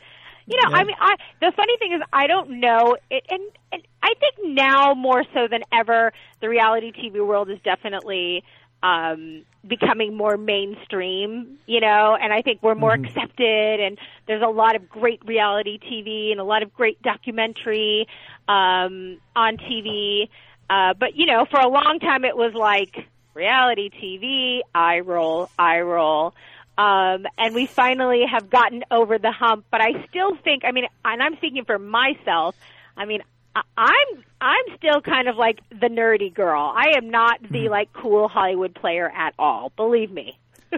[0.50, 0.78] You know, Yeah.
[0.78, 4.36] I mean, I the funny thing is, I don't know, it, and and I think
[4.56, 8.44] now more so than ever, the reality TV world is definitely
[8.82, 14.48] um becoming more mainstream you know and i think we're more accepted and there's a
[14.48, 18.08] lot of great reality tv and a lot of great documentary
[18.48, 20.30] um on tv
[20.70, 22.96] uh but you know for a long time it was like
[23.34, 26.34] reality tv eye roll eye roll
[26.80, 29.66] um, and we finally have gotten over the hump.
[29.70, 32.56] But I still think, I mean, and I'm speaking for myself.
[32.96, 33.22] I mean,
[33.56, 36.72] I- I'm I'm still kind of like the nerdy girl.
[36.74, 39.72] I am not the like cool Hollywood player at all.
[39.76, 40.38] Believe me.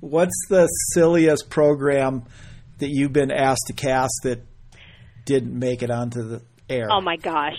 [0.00, 2.24] What's the silliest program
[2.78, 4.40] that you've been asked to cast that
[5.24, 6.88] didn't make it onto the air?
[6.90, 7.54] Oh my gosh!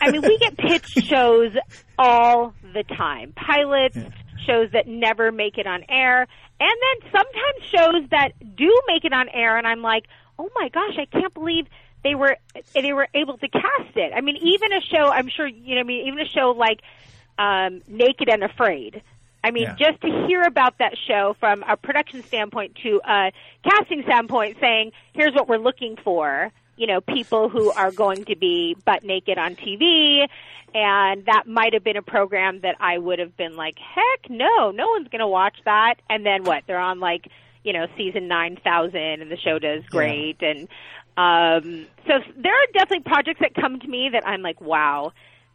[0.00, 1.52] I mean, we get pitched shows
[1.98, 3.34] all the time.
[3.36, 3.98] Pilots,
[4.46, 6.26] shows that never make it on air,
[6.60, 9.56] and then sometimes shows that do make it on air.
[9.56, 10.04] And I'm like,
[10.38, 11.66] oh my gosh, I can't believe
[12.02, 12.36] they were
[12.74, 14.12] they were able to cast it.
[14.14, 15.10] I mean, even a show.
[15.10, 15.80] I'm sure you know.
[15.80, 16.80] I mean, even a show like
[17.38, 19.02] um, Naked and Afraid.
[19.42, 19.74] I mean, Yeah.
[19.76, 23.30] just to hear about that show from a production standpoint to a
[23.62, 26.50] casting standpoint, saying, here's what we're looking for.
[26.76, 30.26] You know, people who are going to be butt naked on TV.
[30.74, 34.72] And that might have been a program that I would have been like, heck no,
[34.72, 35.96] no one's going to watch that.
[36.10, 36.64] And then what?
[36.66, 37.28] They're on like,
[37.62, 40.42] you know, season 9000 and the show does great.
[40.42, 40.68] And,
[41.16, 45.12] um, so there are definitely projects that come to me that I'm like, wow,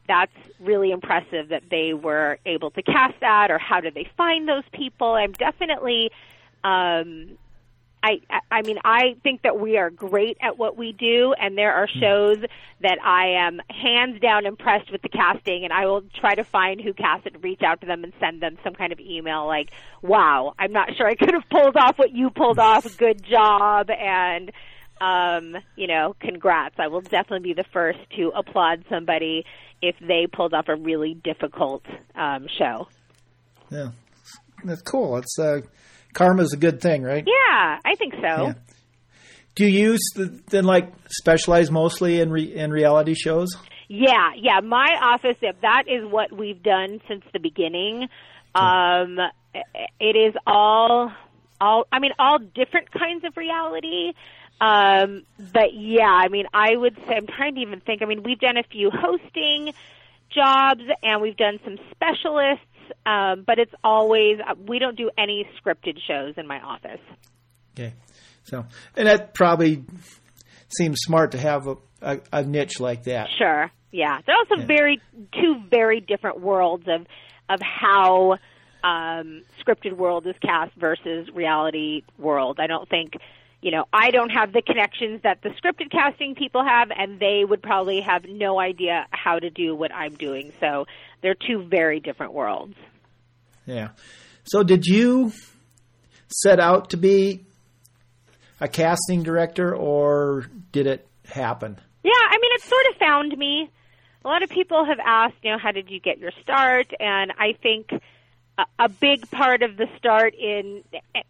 [0.08, 4.50] that's really impressive that they were able to cast that or how did they find
[4.50, 6.12] those people i'm definitely
[6.64, 7.38] Um,
[8.02, 11.74] I, I mean, I think that we are great at what we do, and there
[11.74, 12.38] are shows
[12.82, 16.80] that I am hands down impressed with the casting, and I will try to find
[16.80, 19.72] who cast it, reach out to them, and send them some kind of email like,
[20.02, 22.86] "Wow, I'm not sure I could have pulled off what you pulled off.
[22.98, 24.52] Good job!" and
[25.02, 26.76] um, you know, congrats.
[26.78, 29.46] I will definitely be the first to applaud somebody
[29.82, 31.84] if they pulled off a really difficult
[32.16, 32.88] um, show.
[33.70, 33.92] Yeah,
[34.64, 35.18] that's cool.
[35.18, 35.62] It's uh,
[36.14, 37.26] karma's a good thing, right?
[37.26, 38.22] Yeah, I think so.
[38.22, 38.54] Yeah.
[39.56, 39.98] Do you
[40.50, 43.56] then like specialize mostly in re- in reality shows?
[43.90, 44.60] Yeah, yeah.
[44.62, 48.08] My office, that is what we've done since the beginning.
[48.54, 49.18] Um,
[50.00, 51.12] it is all,
[51.60, 51.88] all.
[51.92, 54.14] I mean, all different kinds of reality.
[54.62, 58.02] Um, but yeah, I mean, I would say I'm trying to even think.
[58.02, 59.74] I mean, we've done a few hosting
[60.30, 62.66] jobs, and we've done some specialists
[63.06, 67.02] um, but it's always uh, we don't do any scripted shows in my office.
[67.74, 67.94] Okay,
[68.44, 69.84] so and that probably
[70.70, 73.28] seems smart to have a, a, a niche like that.
[73.38, 74.20] Sure, yeah.
[74.26, 74.66] They're also yeah.
[74.66, 75.02] very
[75.34, 77.06] two very different worlds of
[77.50, 78.38] of how
[78.84, 82.60] um, scripted world is cast versus reality world.
[82.60, 83.14] I don't think
[83.62, 87.44] you know, I don't have the connections that the scripted casting people have, and they
[87.44, 90.54] would probably have no idea how to do what I'm doing.
[90.60, 90.86] So
[91.22, 92.76] they're two very different worlds.
[93.66, 93.90] Yeah.
[94.44, 95.32] So did you
[96.28, 97.46] set out to be
[98.60, 101.78] a casting director, or did it happen?
[102.04, 103.70] Yeah, I mean, it sort of found me.
[104.24, 106.92] A lot of people have asked, you know, how did you get your start?
[107.00, 107.92] And I think
[108.58, 110.84] a, a big part of the start in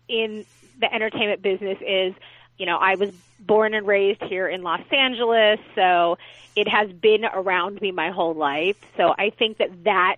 [0.08, 0.46] in
[0.80, 2.14] the entertainment business is,
[2.60, 6.18] you know, I was born and raised here in Los Angeles, so
[6.56, 8.76] it has been around me my whole life.
[8.98, 10.18] So I think that that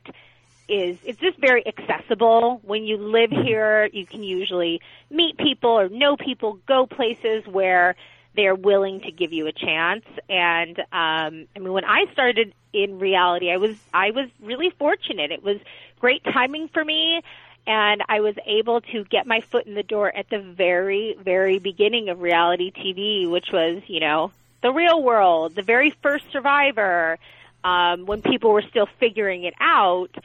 [0.68, 2.60] is it's just very accessible.
[2.64, 7.96] When you live here, you can usually meet people or know people, go places where
[8.36, 10.06] they're willing to give you a chance.
[10.30, 15.32] And um, I mean, when I started in reality, I was I was really fortunate.
[15.32, 15.58] It was
[16.00, 17.22] great timing for me
[17.68, 21.60] and I was able to get my foot in the door at the very, very
[21.60, 27.18] beginning of reality TV, which was, you know, the real world, the very first survivor,
[27.64, 30.16] um, when people were still figuring it out.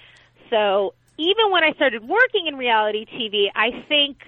[0.50, 4.18] So even when I started working in reality TV, I think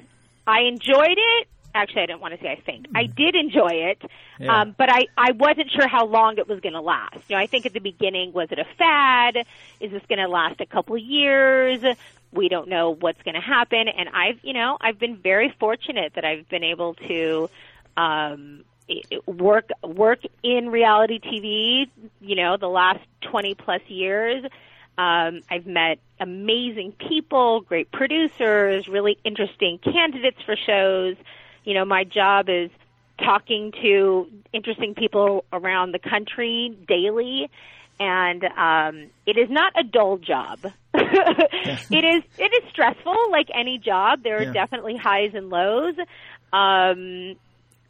[0.46, 1.48] I enjoyed it.
[1.74, 2.86] Actually, I didn't want to say I think.
[2.94, 3.14] I mm-hmm.
[3.14, 4.02] did enjoy it,
[4.40, 4.62] yeah.
[4.62, 7.18] um, but I, I wasn't sure how long it was going to last.
[7.28, 9.36] You know, I think at the beginning, was it a fad?
[9.78, 11.84] Is this going to last a couple years?
[12.32, 13.88] We don't know what's going to happen.
[13.88, 17.50] And i've you know i've been very fortunate that i've been able to
[17.96, 18.64] um
[19.26, 24.44] work work in reality tv you know the last 20 plus years.
[24.96, 31.16] Um i've met amazing people great producers really interesting candidates for shows.
[31.64, 32.70] You know my job is
[33.18, 37.50] talking to interesting people around the country daily
[38.00, 40.58] and um, it is not a dull job.
[40.94, 44.22] it is it is stressful, like any job.
[44.22, 44.52] There are yeah.
[44.52, 45.94] definitely highs and lows.
[46.52, 47.36] Um,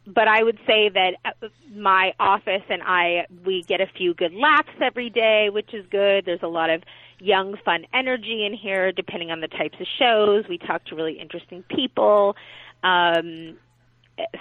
[0.05, 4.33] but I would say that uh, my office and I we get a few good
[4.33, 6.25] laughs every day, which is good.
[6.25, 6.83] There's a lot of
[7.19, 10.45] young, fun energy in here, depending on the types of shows.
[10.47, 12.35] We talk to really interesting people.
[12.83, 13.57] Um,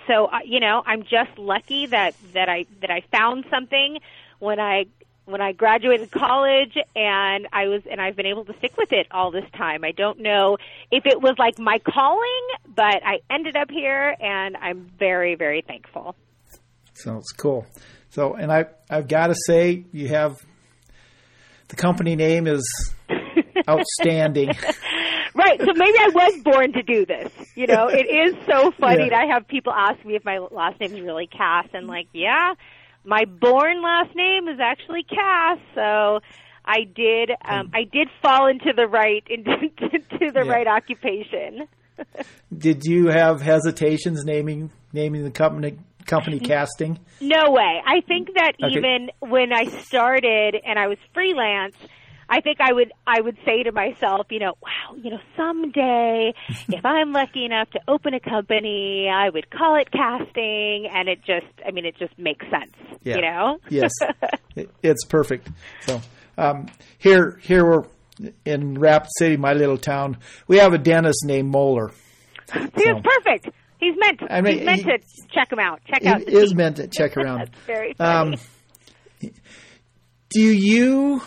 [0.07, 3.99] so uh, you know, I'm just lucky that that I that I found something
[4.39, 4.87] when I
[5.29, 9.07] when I graduated college and I was and I've been able to stick with it
[9.11, 9.85] all this time.
[9.85, 10.57] I don't know
[10.91, 15.63] if it was like my calling, but I ended up here and I'm very very
[15.67, 16.17] thankful.
[16.95, 17.67] So it's cool.
[18.11, 20.39] So and I I've got to say you have
[21.69, 22.65] the company name is
[23.69, 24.49] outstanding.
[25.35, 25.61] right.
[25.61, 27.31] So maybe I was born to do this.
[27.55, 29.27] You know, it is so funny yeah.
[29.27, 32.55] to have people ask me if my last name is really Cass and like, yeah,
[33.05, 36.21] my born last name is actually Cass, so
[36.65, 40.53] I did um, I did fall into the right into to the yeah.
[40.53, 41.69] right occupation.
[42.57, 46.99] did you have hesitations naming naming the company company casting?
[47.21, 47.83] No way.
[47.87, 48.77] I think that okay.
[48.77, 51.77] even when I started and I was freelance,
[52.29, 56.35] I think I would I would say to myself, you know, wow, you know, someday
[56.69, 61.21] if I'm lucky enough to open a company, I would call it casting, and it
[61.25, 63.17] just, I mean, it just makes sense, yeah.
[63.17, 63.59] you know.
[63.71, 63.93] yes,
[64.83, 65.49] it's perfect.
[65.83, 66.01] So
[66.37, 66.67] um,
[66.99, 67.85] here, here we're
[68.45, 70.19] in Rapid City, my little town.
[70.47, 71.93] We have a dentist named Moeller.
[72.53, 73.03] He's so.
[73.03, 73.49] perfect.
[73.79, 74.21] He's meant.
[74.29, 74.99] I mean, he's meant he, to
[75.33, 75.81] check him out.
[75.87, 76.21] Check out.
[76.23, 77.39] He is meant to check around.
[77.53, 78.37] That's very funny.
[79.21, 79.33] Um,
[80.31, 81.23] do you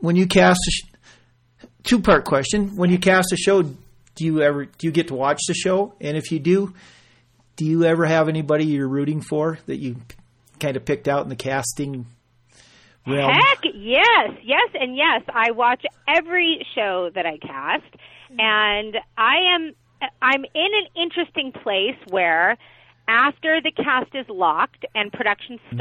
[0.00, 3.62] when you cast a sh- two part question when you cast a show
[4.18, 5.94] do you ever do you get to watch the show?
[6.00, 6.74] And if you do,
[7.54, 9.96] do you ever have anybody you're rooting for that you
[10.58, 12.04] kind of picked out in the casting
[13.06, 13.32] realm?
[13.32, 15.22] Heck yes, yes, and yes.
[15.32, 17.94] I watch every show that I cast,
[18.36, 19.72] and I am
[20.20, 22.58] I'm in an interesting place where
[23.06, 25.76] after the cast is locked and production Mm-hmm.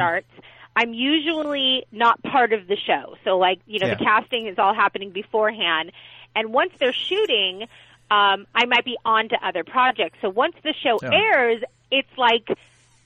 [0.80, 3.15] I'm usually not part of the show.
[3.23, 5.91] So like, you know, the casting is all happening beforehand.
[6.36, 7.63] And once they're shooting,
[8.11, 10.19] um, I might be on to other projects.
[10.21, 11.09] So once the show Yeah.
[11.13, 12.47] airs, it's like,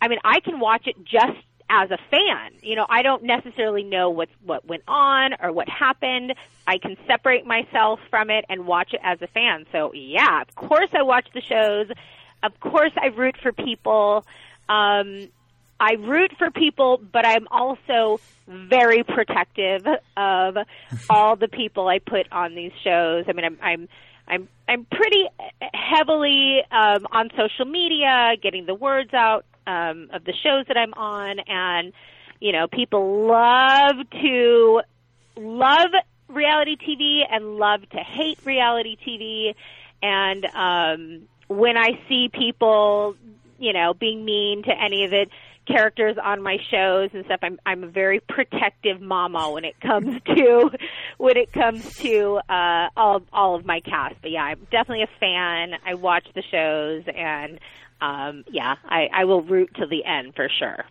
[0.01, 2.51] I mean, I can watch it just as a fan.
[2.61, 6.34] You know, I don't necessarily know what what went on or what happened.
[6.67, 9.65] I can separate myself from it and watch it as a fan.
[9.72, 11.88] So yeah, of course I watch the shows.
[12.43, 14.26] Of course I root for people.
[14.67, 15.30] Um,
[15.82, 19.84] I root for people, but I'm also very protective
[20.15, 20.57] of
[21.09, 23.25] all the people I put on these shows.
[23.27, 23.89] I mean, I'm I'm
[24.27, 25.27] I'm I'm pretty
[25.73, 30.93] heavily um, on social media, getting the words out um, of the shows that I'm
[30.93, 31.93] on, and
[32.39, 34.82] you know, people love to
[35.36, 35.89] love
[36.29, 39.55] reality TV and love to hate reality TV,
[40.03, 43.15] and um, when I see people,
[43.57, 45.25] you know, being mean to any of the
[45.68, 50.20] characters on my shows and stuff, I'm I'm a very protective mama when it comes
[50.36, 50.72] to
[51.18, 54.16] when it comes to uh, all all of my cast.
[54.22, 55.80] But yeah, I'm definitely a fan.
[55.86, 57.59] I watch the shows, and
[58.01, 60.86] um, yeah, I, I will root to the end for sure.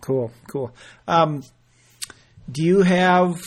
[0.00, 0.72] Cool, cool.
[1.06, 1.42] Um,
[2.50, 3.42] do you have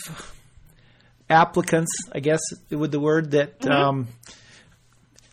[1.29, 1.91] applicants?
[2.11, 4.07] I guess with the word that, um,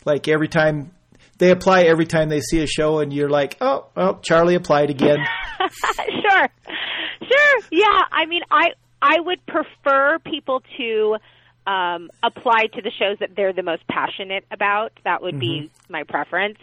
[0.04, 0.92] like every time
[1.38, 4.90] they apply, every time they see a show, and you're like, oh, well, Charlie applied
[4.90, 5.18] again.
[5.94, 6.48] sure,
[7.22, 7.60] sure.
[7.70, 8.70] Yeah, I mean, I
[9.00, 11.16] I would prefer people to
[11.66, 14.92] um, apply to the shows that they're the most passionate about.
[15.04, 16.58] That would be my preference.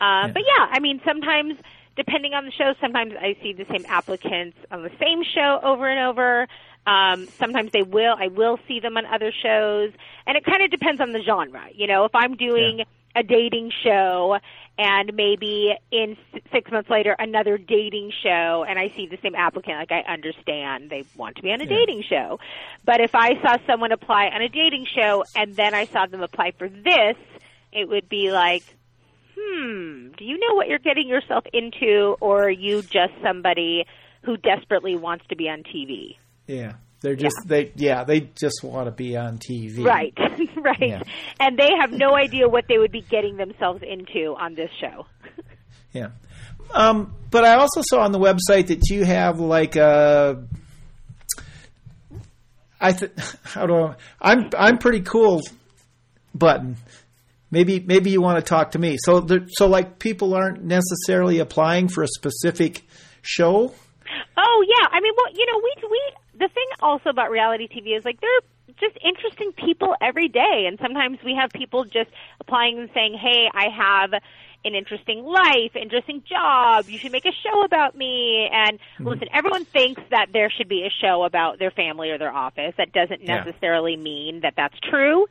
[0.00, 0.32] Uh, Yeah.
[0.32, 1.54] But yeah, I mean, sometimes
[1.96, 5.88] depending on the show, sometimes I see the same applicants on the same show over
[5.88, 6.46] and over.
[6.86, 9.92] Um, sometimes they will, I will see them on other shows,
[10.26, 11.64] and it kind of depends on the genre.
[11.74, 12.82] You know, if I'm doing
[13.16, 14.38] a dating show
[14.78, 16.16] and maybe in
[16.52, 20.90] six months later another dating show and I see the same applicant, like I understand
[20.90, 21.70] they want to be on a Yeah.
[21.78, 22.38] dating show.
[22.84, 26.22] But if I saw someone apply on a dating show and then I saw them
[26.22, 27.16] apply for this,
[27.72, 28.64] it would be like,
[29.34, 33.86] hmm, do you know what you're getting yourself into or are you just somebody
[34.22, 36.16] who desperately wants to be on TV?
[36.46, 36.74] Yeah,
[37.06, 37.70] they're just they.
[37.76, 39.84] Yeah, they just want to be on TV.
[39.84, 40.12] Right,
[40.56, 40.76] right.
[40.80, 41.02] Yeah.
[41.38, 45.06] And they have no idea what they would be getting themselves into on this show.
[45.92, 46.08] Yeah.
[46.74, 50.48] Um, but I also saw on the website that you have like a.
[52.80, 53.12] I th-
[53.44, 55.42] how do I, I'm I'm pretty cool
[56.34, 56.76] button.
[57.52, 58.96] Maybe maybe you want to talk to me.
[59.04, 62.82] So there, so like people aren't necessarily applying for a specific
[63.22, 63.72] show.
[64.36, 66.00] Oh yeah, I mean, well, you know, we we
[66.38, 70.78] the thing also about reality TV is like they're just interesting people every day, and
[70.82, 72.10] sometimes we have people just
[72.40, 74.12] applying and saying, "Hey, I have
[74.64, 76.88] an interesting life, interesting job.
[76.88, 80.82] You should make a show about me." And listen, everyone thinks that there should be
[80.84, 82.74] a show about their family or their office.
[82.76, 83.44] That doesn't Yeah.
[83.44, 85.26] necessarily mean that that's true,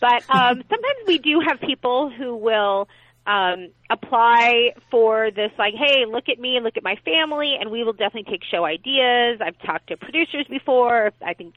[0.00, 2.88] but um, sometimes we do have people who will
[3.26, 7.82] um, apply for this like, hey, look at me, look at my family, and we
[7.82, 9.40] will definitely take show ideas.
[9.44, 11.12] I've talked to producers before.
[11.24, 11.54] I think,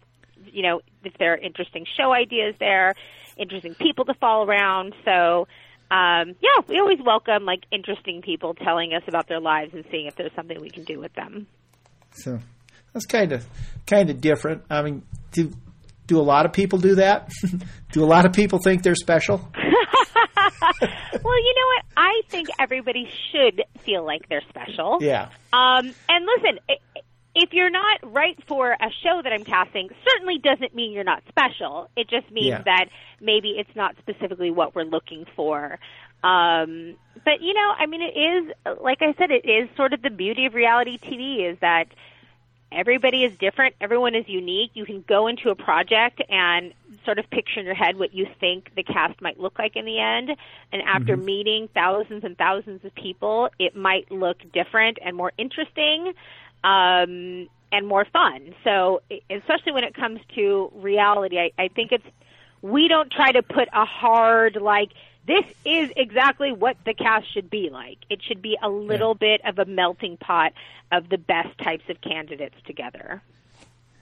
[0.52, 2.96] you know, if there are interesting show ideas there,
[3.38, 4.96] interesting people to follow around.
[5.06, 5.48] So,
[5.92, 10.08] um, yeah, we always welcome like interesting people telling us about their lives and seeing
[10.08, 11.46] if there's something we can do with them.
[12.12, 12.40] So
[12.94, 13.46] that's kind of
[13.86, 14.64] kind of different.
[14.72, 15.52] I mean, do
[16.10, 17.32] do a lot of people do that?
[17.94, 19.38] do a lot of people think they're special?
[20.82, 21.86] well, you know what?
[21.96, 24.98] I think everybody should feel like they're special.
[25.02, 25.30] Yeah.
[25.54, 26.60] Um, and listen,
[27.36, 31.22] if you're not right for a show that I'm casting, certainly doesn't mean you're not
[31.30, 31.90] special.
[31.96, 32.62] It just means Yeah.
[32.64, 32.86] that
[33.22, 35.80] maybe it's not specifically what we're looking for.
[36.24, 40.02] Um, but you know, I mean, it is like I said, it is sort of
[40.02, 41.86] the beauty of reality TV is that
[42.72, 44.72] everybody is different, everyone is unique.
[44.74, 46.74] You can go into a project and
[47.06, 49.86] sort of picture in your head what you think the cast might look like in
[49.86, 50.32] the end.
[50.72, 56.14] And after meeting thousands and thousands of people, it might look different and more interesting
[56.64, 58.54] um, and more fun.
[58.64, 62.06] So, especially when it comes to reality, I, I think it's
[62.62, 64.90] we don't try to put a hard like
[65.30, 67.98] this is exactly what the cast should be like.
[68.10, 70.52] It should be a little bit of a melting pot
[70.92, 73.22] of the best types of candidates together.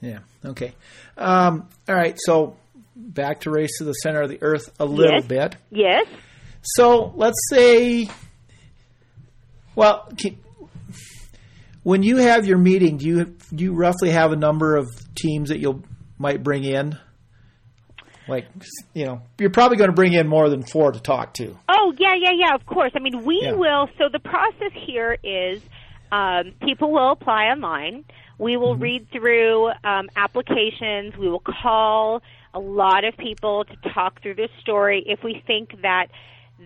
[0.02, 0.20] Yeah.
[0.46, 0.74] Okay.
[1.18, 2.18] Um, all right.
[2.18, 2.56] So
[2.96, 5.26] back to Race to the Center of the Earth a little Yes.
[5.26, 5.56] bit.
[5.70, 6.08] Yes.
[6.64, 8.08] So let's say,
[9.76, 10.38] well, can,
[11.84, 15.50] when you have your meeting, do you do you roughly have a number of teams
[15.50, 15.84] that you'll
[16.18, 16.98] might bring in?
[18.28, 18.46] Like,
[18.94, 21.58] you know, you're probably going to bring in more than four to talk to.
[21.70, 22.56] Oh yeah, yeah, yeah.
[22.56, 22.92] Of course.
[22.96, 23.54] I mean, we Yeah.
[23.54, 23.88] will.
[23.98, 25.62] So the process here is
[26.12, 28.06] um, people will apply online.
[28.40, 31.18] We will read through um, applications.
[31.18, 32.22] We will call
[32.54, 35.04] a lot of people to talk through their story.
[35.06, 36.08] If we think that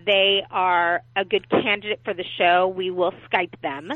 [0.04, 3.90] they are a good candidate for the show, we will Skype them.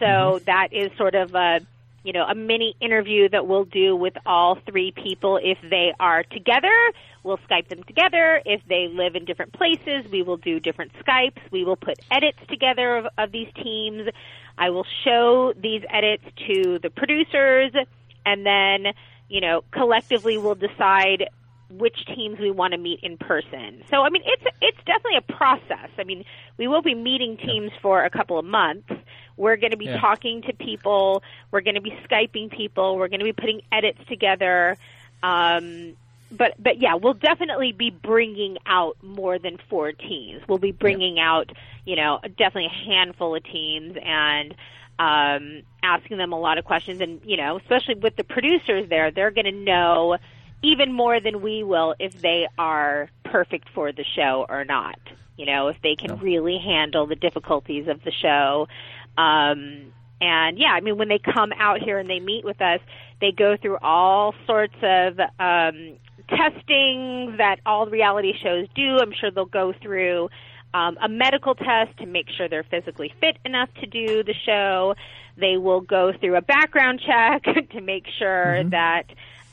[0.00, 1.60] So that is sort of a
[2.06, 6.22] you know a mini interview that we'll do with all three people if they are
[6.22, 6.92] together.
[7.24, 8.40] We'll Skype them together.
[8.46, 11.40] If they live in different places, we will do different Skypes.
[11.50, 14.08] We will put edits together of, of these teams.
[14.56, 17.72] I will show these edits to the producers,
[18.24, 18.92] and then
[19.28, 21.28] you know collectively we'll decide
[21.70, 23.82] which teams we want to meet in person.
[23.90, 25.90] So I mean it's it's definitely a process.
[25.98, 26.24] I mean,
[26.58, 28.88] we will be meeting teams for a couple of months.
[29.36, 30.00] We're going to be Yeah.
[30.00, 33.98] talking to people, we're going to be skyping people, we're going to be putting edits
[34.08, 34.78] together.
[35.22, 35.96] Um
[36.30, 40.42] but but yeah, we'll definitely be bringing out more than four teams.
[40.48, 41.50] We'll be bringing out,
[41.84, 44.54] you know, definitely a handful of teams and
[44.98, 47.00] um, asking them a lot of questions.
[47.00, 50.16] And you know, especially with the producers there, they're going to know
[50.66, 54.98] even more than we will if they are perfect for the show or not.
[55.36, 58.66] You know, if they can really handle the difficulties of the show.
[59.16, 62.80] Um, and yeah, I mean, when they come out here and they meet with us,
[63.20, 65.98] they go through all sorts of um,
[66.28, 68.98] testing that all reality shows do.
[68.98, 70.30] I'm sure they'll go through
[70.74, 74.94] um, a medical test to make sure they're physically fit enough to do the show.
[75.36, 79.04] They will go through a background check to make sure that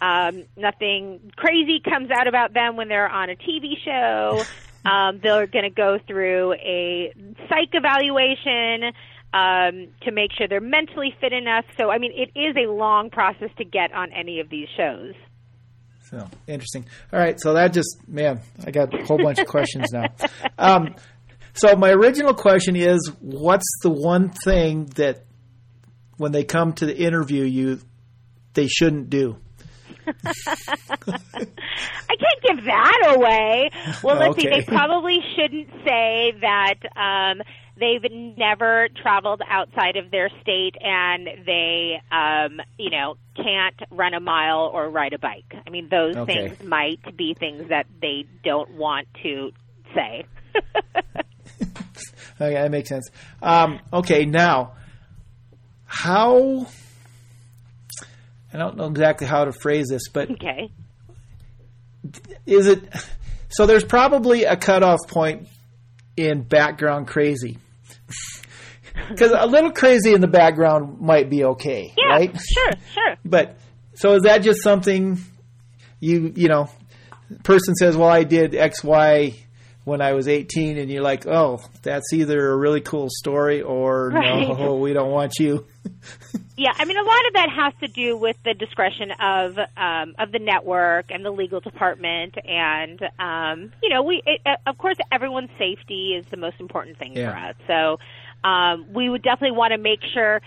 [0.02, 4.44] um, nothing crazy comes out about them when they're on a TV show.
[4.86, 7.14] Um, they're going to go through a
[7.48, 8.92] psych evaluation
[9.34, 11.64] um, to make sure they're mentally fit enough.
[11.78, 15.14] So, I mean, it is a long process to get on any of these shows.
[16.10, 16.86] So interesting.
[17.12, 20.08] All right, so that just man, I got a whole bunch of questions now.
[20.58, 20.96] Um,
[21.54, 25.26] so my original question is, what's the one thing that
[26.18, 27.80] when they come to the interview you
[28.54, 29.38] they shouldn't do?
[30.08, 33.70] I can't give that away.
[34.04, 34.48] Well, let's see.
[34.48, 37.42] They probably shouldn't say that um,
[37.80, 38.04] they've
[38.38, 44.70] never traveled outside of their state and they, um, you know, can't run a mile
[44.74, 45.54] or ride a bike.
[45.66, 46.50] I mean, those Okay.
[46.50, 49.52] things might be things that they don't want to
[49.96, 50.26] say.
[52.42, 53.10] Okay, that makes sense.
[53.44, 54.74] Um, okay, now
[55.86, 56.66] how?
[58.54, 60.70] I don't know exactly how to phrase this, but okay.
[62.46, 62.84] is it
[63.50, 65.48] so there's probably a cutoff point
[66.18, 67.58] in background crazy
[69.10, 72.16] because a little crazy in the background might be okay Yeah.
[72.16, 72.72] right Sure.
[72.94, 73.16] Sure.
[73.26, 73.58] but
[73.96, 75.18] so is that just something
[76.00, 76.70] you you know
[77.44, 79.36] person says well i did xy
[79.86, 84.10] when i was 18 and you're like oh that's either a really cool story or
[84.10, 84.48] Right.
[84.48, 85.66] no we don't want you
[86.56, 90.14] Yeah, I mean, a lot of that has to do with the discretion of um,
[90.20, 94.78] of the network and the legal department, and um, you know, we it, uh, of
[94.78, 97.32] course everyone's safety is the most important thing Yeah.
[97.32, 97.56] for us.
[97.68, 100.42] So um, we would definitely want to make sure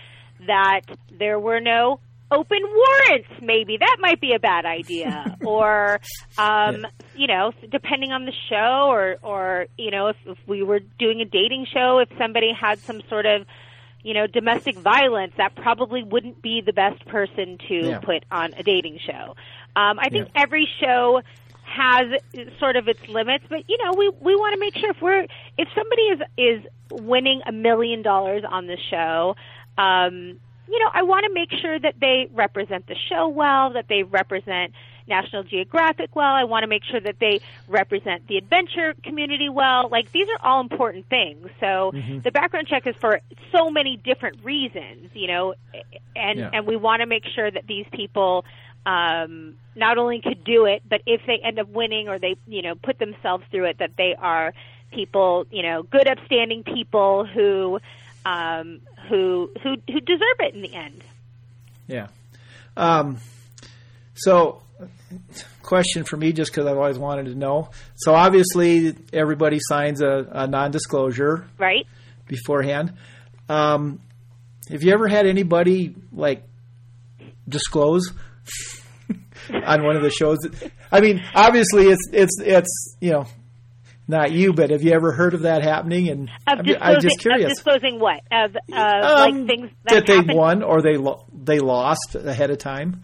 [0.45, 0.81] that
[1.19, 1.99] there were no
[2.31, 3.29] open warrants.
[3.41, 5.99] Maybe that might be a bad idea, or
[6.37, 6.89] um, Yeah.
[7.15, 11.19] you know, depending on the show, or or you know, if, if we were doing
[11.19, 13.45] a dating show, if somebody had some sort of
[14.03, 17.99] you know, domestic violence, that probably wouldn't be the best person to Yeah.
[18.03, 19.35] put on a dating show.
[19.75, 20.41] Um, I think Yeah.
[20.41, 21.21] every show
[21.61, 22.05] has
[22.59, 25.25] sort of its limits, but you know, we we want to make sure if we're
[25.57, 29.35] if somebody is is winning a million dollars on the show,
[29.77, 33.85] um, you know, I want to make sure that they represent the show well, that
[33.89, 34.73] they represent
[35.07, 36.33] National Geographic well.
[36.33, 39.89] I want to make sure that they represent the adventure community well.
[39.89, 41.47] Like these are all important things.
[41.59, 41.91] So
[42.23, 45.53] the background check is for so many different reasons, you know,
[46.15, 46.49] and Yeah.
[46.53, 48.45] and we want to make sure that these people
[48.85, 52.61] um, not only could do it, but if they end up winning or they you
[52.61, 54.53] know put themselves through it, that they are
[54.93, 57.79] people, you know, good upstanding people who
[58.25, 58.79] um,
[59.09, 61.03] who who who deserve it in the end.
[61.87, 62.07] yeah
[62.77, 63.17] um,
[64.15, 64.61] so
[65.63, 70.27] question for me just because i've always wanted to know so obviously everybody signs a,
[70.31, 71.85] a non-disclosure Right?
[72.27, 72.93] beforehand.
[73.49, 74.01] Um,
[74.69, 76.43] have you ever had anybody like
[77.47, 78.11] disclose
[79.65, 80.37] on one of the shows?
[80.91, 83.25] I mean, obviously, it's it's it's you know,
[84.09, 86.09] not you, but have you ever heard of that happening?
[86.09, 88.21] And Of I'm, I'm just of curious disclosing what?
[88.31, 92.49] Of uh, Um, like things that, that, they won or they lo- they lost ahead
[92.49, 93.03] of time.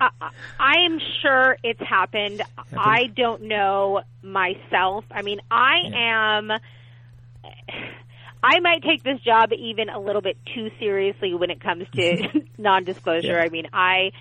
[0.00, 0.10] I,
[0.58, 2.42] I am sure it's happened.
[2.76, 5.04] I don't know myself.
[5.10, 6.50] I mean, I am.
[8.42, 12.16] I might take this job even a little bit too seriously when it comes to
[12.58, 13.36] non-disclosure.
[13.38, 13.42] Yeah.
[13.42, 14.12] I mean, I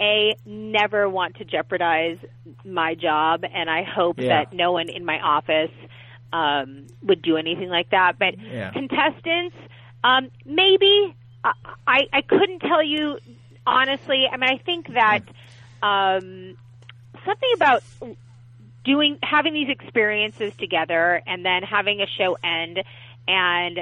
[0.00, 2.18] a never want to jeopardize
[2.64, 4.44] my job, and I hope Yeah.
[4.44, 5.70] that no one in my office
[6.32, 8.18] um, would do anything like that.
[8.18, 8.70] But Yeah.
[8.72, 9.56] contestants,
[10.02, 11.14] um, maybe
[11.44, 13.18] I I couldn't tell you
[13.66, 14.28] honestly.
[14.30, 15.20] I mean, I think that
[15.82, 16.56] um,
[17.24, 17.82] something about
[18.84, 22.82] doing having these experiences together and then having a show end
[23.26, 23.78] and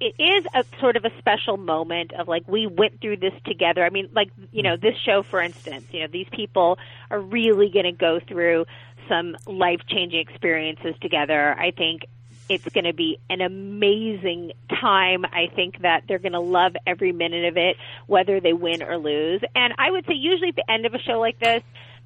[0.00, 3.84] it is a sort of a special moment of like we went through this together.
[3.84, 6.78] I mean, like you know, this show, for instance, you know, these people
[7.10, 8.66] are really going to go through
[9.08, 11.54] some life changing experiences together.
[11.56, 12.06] I think
[12.52, 15.24] it's going to be an amazing time.
[15.24, 17.76] I think that they're going to love every minute of it,
[18.06, 19.40] whether they win or lose.
[19.54, 21.62] And I would say, usually at the end of a show like this,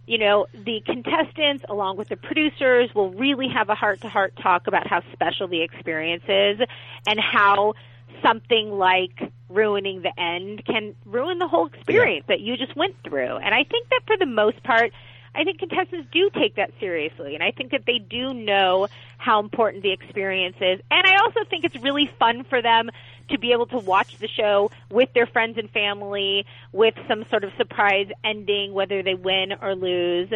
[0.07, 4.35] you know, the contestants, along with the producers, will really have a heart to heart
[4.41, 6.61] talk about how special the experience is
[7.07, 7.75] and how
[8.23, 13.37] something like ruining the end can ruin the whole experience that you just went through.
[13.37, 14.93] And I think that for the most part,
[15.37, 19.41] I think contestants do take that seriously, and I think that they do know how
[19.41, 20.81] important the experience is.
[20.91, 22.91] And I also think it's really fun for them
[23.29, 27.45] to be able to watch the show with their friends and family, with some sort
[27.45, 30.31] of surprise ending, whether they win or lose.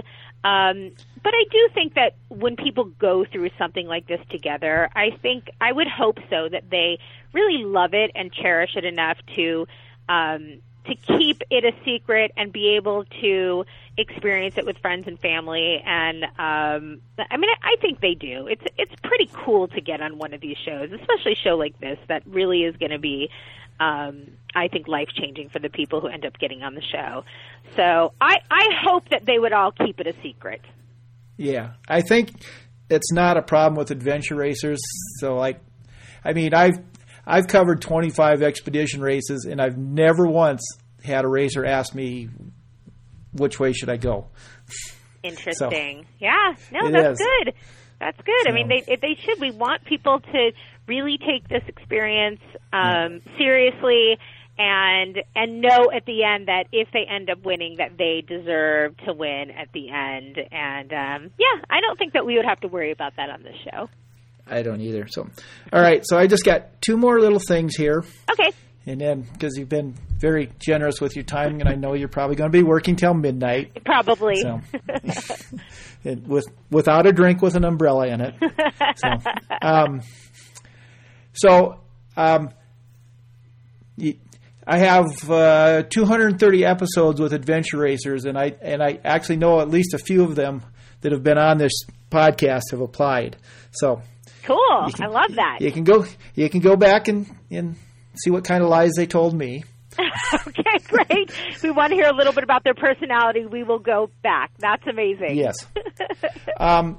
[0.44, 0.92] Um,
[1.22, 5.50] but I do think that when people go through something like this together, I think
[5.60, 6.98] I would hope so that they
[7.32, 9.66] really love it and cherish it enough to
[10.08, 13.64] um, to keep it a secret and be able to
[13.96, 15.82] experience it with friends and family.
[15.84, 18.46] And um, I mean, I think they do.
[18.46, 21.78] It's it's pretty cool to get on one of these shows, especially a show like
[21.80, 23.30] this that really is going to be.
[23.78, 27.24] Um, I think life changing for the people who end up getting on the show.
[27.76, 30.60] So I, I hope that they would all keep it a secret.
[31.38, 32.30] Yeah, I think
[32.90, 34.80] it's not a problem with adventure racers.
[35.18, 35.60] So, like,
[36.22, 36.78] I mean, I've
[37.30, 40.62] I've covered 25 expedition races, and I've never once
[41.04, 42.28] had a racer ask me
[43.32, 44.26] which way should I go.
[45.22, 46.06] Interesting.
[46.18, 46.54] yeah.
[46.72, 47.26] No, that's is.
[47.26, 47.54] good.
[48.00, 48.48] That's good.
[48.48, 49.40] I mean, they they should.
[49.40, 50.52] We want people to
[50.86, 52.40] really take this experience
[52.72, 54.16] um, seriously
[54.58, 58.96] and and know at the end that if they end up winning, that they deserve
[59.06, 60.38] to win at the end.
[60.50, 63.42] And um, yeah, I don't think that we would have to worry about that on
[63.42, 63.88] this show.
[64.50, 65.06] I don't either.
[65.08, 65.28] So,
[65.72, 66.02] all right.
[66.04, 68.50] So I just got two more little things here, Okay.
[68.86, 72.36] and then because you've been very generous with your time, and I know you're probably
[72.36, 73.84] going to be working till midnight.
[73.84, 74.36] Probably.
[74.36, 74.60] So,
[76.04, 78.34] with without a drink with an umbrella in it.
[78.96, 79.08] So,
[79.62, 80.00] um,
[81.32, 81.80] so
[82.16, 82.50] um,
[84.66, 89.68] I have uh, 230 episodes with Adventure Racers, and I and I actually know at
[89.68, 90.62] least a few of them
[91.00, 91.72] that have been on this
[92.10, 93.36] podcast have applied.
[93.72, 94.02] So
[94.44, 94.90] cool.
[94.94, 95.58] can- I love that.
[95.60, 97.76] you can go you can go back and and
[98.22, 99.64] see what kind of lies they told me.
[100.46, 101.30] okay, great.
[101.62, 103.44] we want to hear a little bit about their personality.
[103.46, 104.50] We will go back.
[104.58, 105.36] That's amazing.
[105.36, 105.66] Yes.
[106.60, 106.98] um,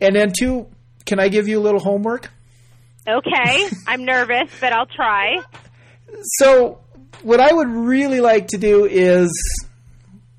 [0.00, 0.66] and then two,
[1.04, 2.30] can I give you a little homework?
[3.06, 3.68] Okay.
[3.86, 5.38] I'm nervous, but I'll try.
[6.22, 6.80] So,
[7.22, 9.30] what I would really like to do is,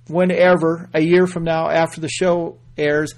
[0.08, 3.14] whenever a year from now, after the show airs,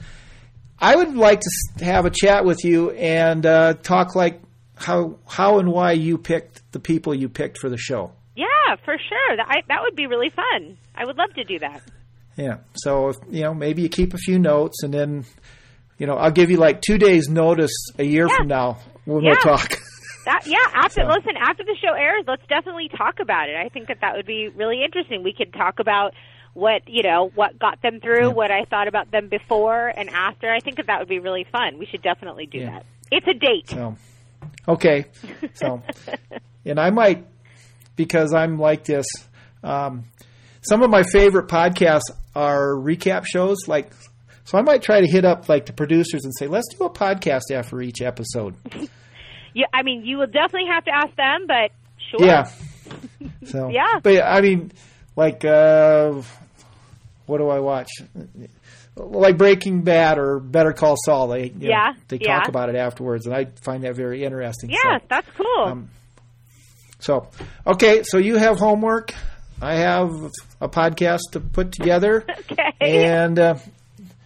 [0.80, 4.41] I would like to have a chat with you and uh, talk like
[4.76, 8.11] how how and why you picked the people you picked for the show.
[8.36, 8.45] Yeah,
[8.84, 9.38] for sure.
[9.38, 10.78] That I, that would be really fun.
[10.93, 11.82] I would love to do that.
[12.36, 12.57] Yeah.
[12.76, 15.23] So if you know, maybe you keep a few notes, and then
[15.97, 18.36] you know, I'll give you like two days notice a year Yeah.
[18.38, 19.32] from now when Yeah.
[19.43, 19.78] we'll talk.
[20.26, 20.57] That yeah.
[20.73, 23.55] After So- listen, after the show airs, let's definitely talk about it.
[23.63, 25.21] I think that that would be really interesting.
[25.23, 26.15] We could talk about
[26.56, 28.34] what you know, what got them through, Yeah.
[28.34, 30.49] what I thought about them before and after.
[30.51, 31.78] I think that that would be really fun.
[31.78, 32.72] We should definitely do Yeah.
[32.72, 32.86] that.
[33.12, 33.70] It's a date.
[33.70, 33.95] So,
[34.68, 35.06] okay.
[35.53, 35.84] So,
[36.66, 37.26] and I might,
[37.95, 39.06] because I'm like this,
[39.64, 40.06] um,
[40.62, 43.68] some of my favorite podcasts are recap shows.
[43.68, 43.91] Like,
[44.45, 46.89] so I might try to hit up like the producers and say, let's do a
[46.89, 48.56] podcast after each episode.
[49.58, 51.72] Yeah, I mean, you will definitely have to ask them, but
[52.12, 52.28] sure.
[52.28, 52.49] Yeah.
[53.45, 53.99] So, Yeah.
[54.03, 54.74] But I mean,
[55.16, 56.22] like, uh,
[57.26, 57.89] what do I watch?
[58.95, 61.28] Like Breaking Bad or Better Call Saul.
[61.28, 62.39] They, you know, Yeah, they yeah.
[62.39, 64.69] talk about it afterwards, and I find that very interesting.
[64.69, 65.65] Yeah, So- that's cool.
[65.65, 65.89] Um,
[66.99, 67.28] So,
[67.67, 69.13] okay, so you have homework.
[69.61, 70.09] I have
[70.61, 72.71] a podcast to put together, Okay.
[72.80, 73.55] and uh,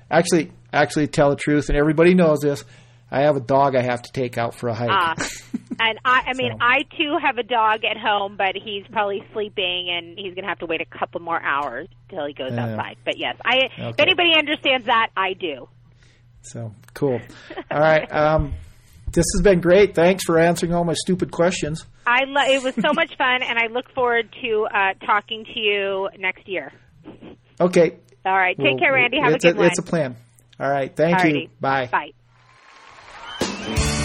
[0.10, 2.64] actually, actually, tell the truth, and everybody knows this.
[3.12, 4.90] I have a dog I have to take out for a hike.
[4.92, 5.16] Ah.
[5.80, 9.24] And I, I mean, So- I too have a dog at home, but he's probably
[9.34, 12.52] sleeping, and he's going to have to wait a couple more hours till he goes
[12.54, 12.98] outside.
[13.06, 13.70] But yes, I.
[13.78, 15.68] If anybody understands that, I do.
[16.42, 17.20] So cool.
[17.72, 18.12] All right.
[18.12, 18.54] Um,
[19.12, 19.96] this has been great.
[19.96, 21.86] Thanks for answering all my stupid questions.
[22.06, 25.60] I lo- it was so much fun, and I look forward to uh, talking to
[25.60, 26.72] you next year.
[27.60, 27.98] Okay.
[28.26, 29.20] All right, take Well, care, Randy.
[29.20, 29.66] Have a good one.
[29.68, 30.16] It's a plan.
[30.60, 30.94] All right.
[30.96, 31.44] Thank Alrighty.
[31.44, 31.50] you.
[31.60, 31.88] Bye.
[33.40, 33.96] Bye.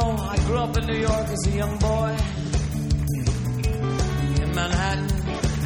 [0.00, 2.16] Know I grew up in New York as a young boy.
[4.42, 5.10] In Manhattan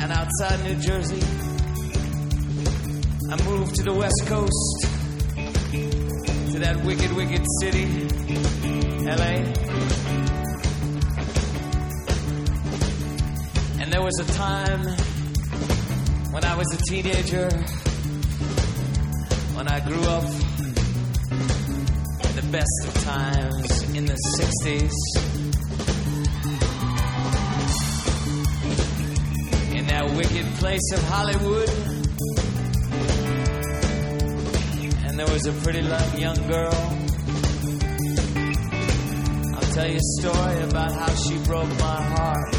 [0.00, 1.22] and outside New Jersey.
[3.30, 4.76] I moved to the West Coast,
[6.52, 7.86] to that wicked, wicked city,
[9.04, 9.34] LA.
[13.80, 14.82] And there was a time
[16.32, 17.48] when I was a teenager,
[19.56, 20.43] when I grew up,
[22.54, 24.94] best of times in the 60s.
[29.74, 31.68] In that wicked place of Hollywood.
[35.06, 35.80] and there was a pretty
[36.16, 36.80] young girl.
[39.56, 42.54] I'll tell you a story about how she broke my heart.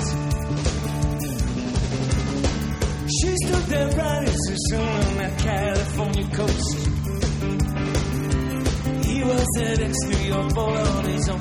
[3.17, 6.54] She stood there bright as the sun on that California coast.
[9.25, 11.39] Was an ex-New York boy on his own.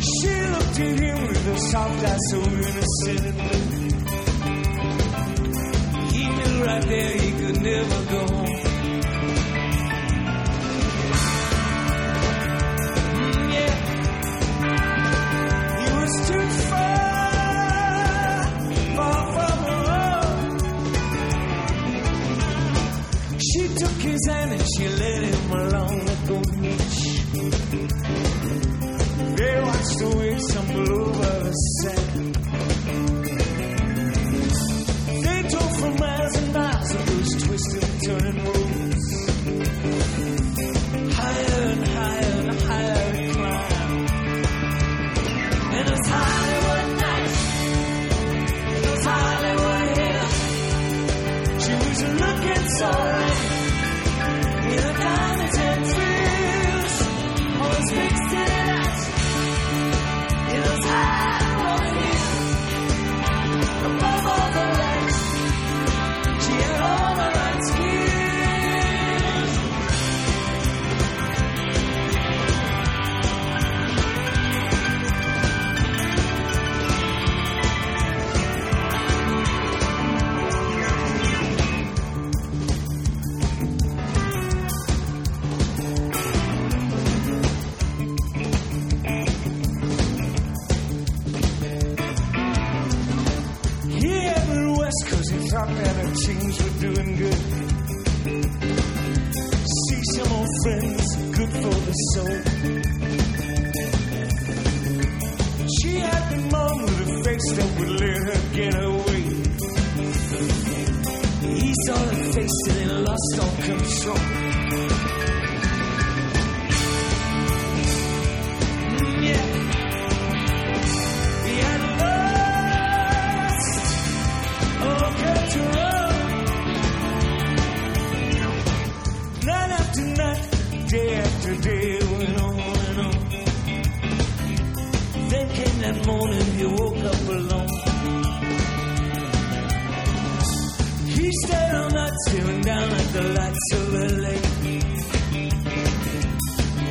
[0.00, 3.90] She looked at him with a soft eye so innocent and blue.
[6.12, 8.51] He knew right there he could never go home.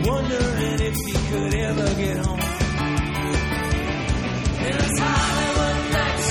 [0.06, 2.39] Wondering if he could ever get home.
[4.99, 6.30] Hollywood nights.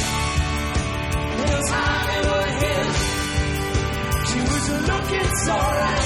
[1.74, 3.00] Hollywood hills.
[4.30, 5.99] She was looking so right.